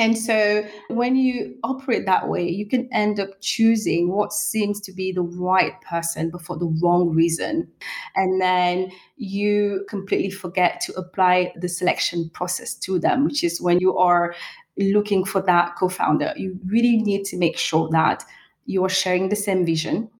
[0.00, 4.92] And so when you operate that way, you can end up choosing what seems to
[4.92, 7.68] be the right person but for the wrong reason.
[8.16, 13.78] And then you completely forget to apply the selection process to them, which is when
[13.78, 14.34] you are
[14.78, 18.24] looking for that co founder, you really need to make sure that
[18.66, 20.10] you are sharing the same vision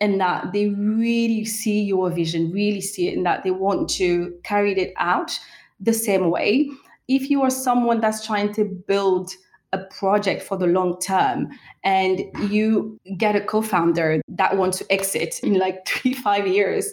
[0.00, 4.34] and that they really see your vision, really see it, and that they want to
[4.44, 5.38] carry it out
[5.78, 6.68] the same way.
[7.08, 9.32] If you are someone that's trying to build
[9.72, 11.48] a project for the long term
[11.84, 16.92] and you get a co-founder that wants to exit in like three five years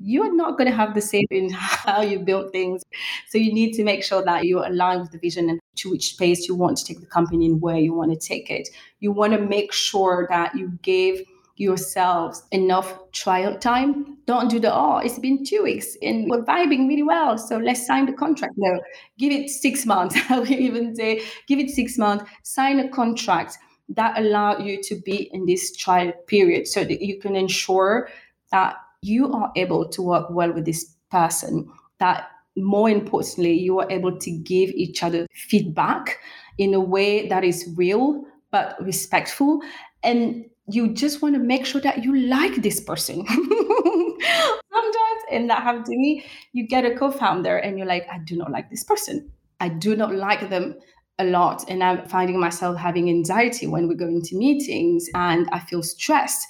[0.00, 2.82] you're not going to have the same in how you build things
[3.28, 6.10] so you need to make sure that you align with the vision and to which
[6.10, 8.68] space you want to take the company and where you want to take it
[9.00, 11.20] you want to make sure that you give
[11.58, 14.16] yourselves enough trial time.
[14.26, 17.36] Don't do the, oh, it's been two weeks and we're vibing really well.
[17.36, 18.54] So let's sign the contract.
[18.56, 18.80] No,
[19.18, 20.16] give it six months.
[20.30, 23.58] I would even say, give it six months, sign a contract
[23.90, 28.08] that allow you to be in this trial period so that you can ensure
[28.52, 31.68] that you are able to work well with this person,
[31.98, 36.18] that more importantly, you are able to give each other feedback
[36.58, 39.60] in a way that is real but respectful
[40.02, 43.26] and you just want to make sure that you like this person.
[43.26, 48.36] Sometimes in that happened to me, you get a co-founder and you're like, I do
[48.36, 49.30] not like this person.
[49.60, 50.76] I do not like them
[51.18, 51.64] a lot.
[51.68, 56.46] And I'm finding myself having anxiety when we go into meetings and I feel stressed.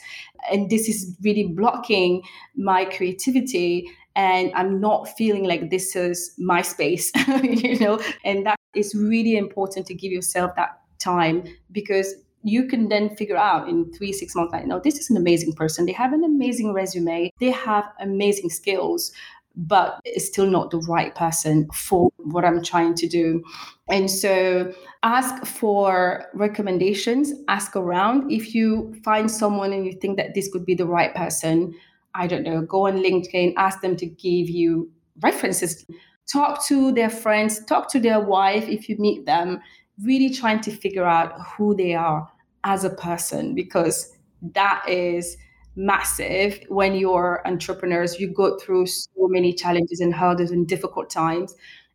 [0.50, 2.22] And this is really blocking
[2.56, 3.90] my creativity.
[4.14, 7.12] And I'm not feeling like this is my space,
[7.42, 12.88] you know, and that is really important to give yourself that time because you can
[12.88, 15.86] then figure out in three, six months, like, no, this is an amazing person.
[15.86, 17.32] They have an amazing resume.
[17.40, 19.12] They have amazing skills,
[19.58, 23.42] but it's still not the right person for what I'm trying to do.
[23.88, 24.72] And so
[25.02, 28.30] ask for recommendations, ask around.
[28.30, 31.74] If you find someone and you think that this could be the right person,
[32.14, 34.90] I don't know, go on LinkedIn, ask them to give you
[35.22, 35.84] references.
[36.32, 39.60] Talk to their friends, talk to their wife if you meet them,
[40.04, 42.30] really trying to figure out who they are
[42.62, 44.16] as a person because
[44.54, 45.36] that is
[45.78, 46.60] massive.
[46.68, 51.54] When you're entrepreneurs you go through so many challenges and hurdles and difficult times.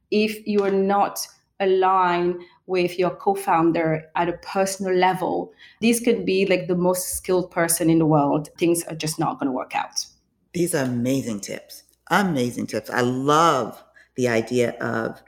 [0.10, 1.28] If you are not
[1.60, 7.52] aligned with your co-founder at a personal level this could be like the most skilled
[7.52, 8.50] person in the world.
[8.58, 10.06] Things are just not going to work out.
[10.54, 11.84] These are amazing tips.
[12.10, 12.90] Amazing tips.
[12.90, 13.84] I love
[14.16, 15.22] the idea of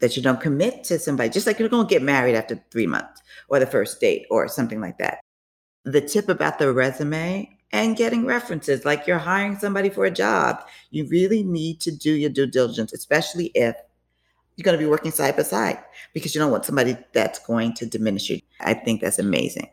[0.00, 2.86] that you don't commit to somebody, just like you're going to get married after three
[2.86, 5.20] months or the first date or something like that.
[5.84, 10.62] The tip about the resume and getting references, like you're hiring somebody for a job,
[10.90, 13.76] you really need to do your due diligence, especially if
[14.56, 15.78] you're going to be working side by side
[16.12, 18.40] because you don't want somebody that's going to diminish you.
[18.60, 19.70] I think that's amazing.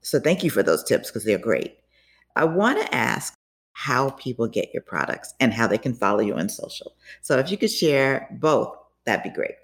[0.00, 1.78] So thank you for those tips because they're great.
[2.34, 3.34] I want to ask
[3.72, 6.94] how people get your products and how they can follow you on social.
[7.20, 9.54] So if you could share both that'd be great.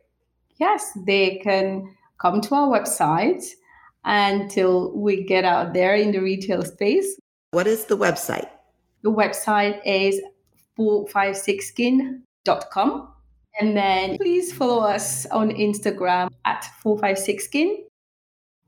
[0.59, 3.45] Yes, they can come to our website
[4.05, 7.19] until we get out there in the retail space.
[7.53, 8.49] What is the website?
[9.03, 10.19] The website is
[10.79, 13.09] 456skin.com.
[13.61, 17.77] And then please follow us on Instagram at 456skin.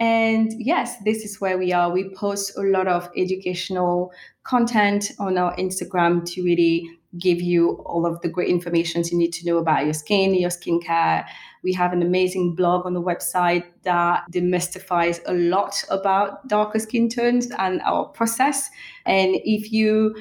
[0.01, 1.91] And yes, this is where we are.
[1.91, 4.13] We post a lot of educational
[4.43, 6.87] content on our Instagram to really
[7.19, 10.51] give you all of the great information you need to know about your skin, your
[10.51, 11.25] skincare.
[11.65, 17.09] We have an amazing blog on the website that demystifies a lot about darker skin
[17.09, 18.71] tones and our process.
[19.07, 20.15] And if you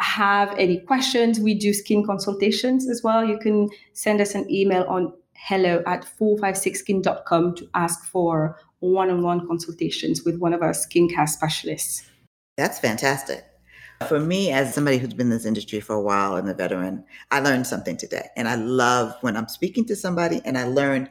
[0.00, 3.24] have any questions, we do skin consultations as well.
[3.24, 9.22] You can send us an email on hello at 456skin.com to ask for one on
[9.22, 12.04] one consultations with one of our skincare specialists.
[12.56, 13.47] That's fantastic.
[14.06, 17.04] For me, as somebody who's been in this industry for a while and a veteran,
[17.30, 18.28] I learned something today.
[18.36, 21.08] And I love when I'm speaking to somebody and I learn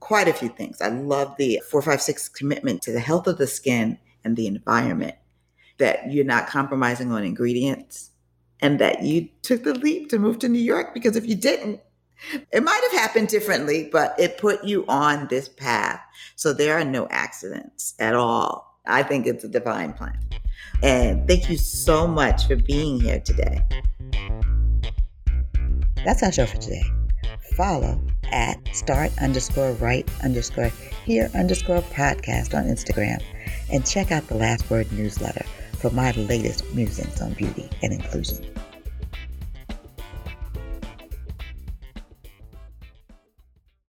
[0.00, 0.80] quite a few things.
[0.80, 5.16] I love the 456 commitment to the health of the skin and the environment,
[5.78, 8.10] that you're not compromising on ingredients,
[8.60, 11.80] and that you took the leap to move to New York because if you didn't,
[12.50, 16.00] it might have happened differently, but it put you on this path.
[16.36, 18.80] So there are no accidents at all.
[18.86, 20.18] I think it's a divine plan.
[20.82, 23.62] And thank you so much for being here today.
[26.04, 26.84] That's our show for today.
[27.56, 30.70] Follow at start underscore right underscore
[31.04, 33.22] here underscore podcast on Instagram
[33.72, 35.44] and check out the Last Word newsletter
[35.78, 38.44] for my latest musings on beauty and inclusion.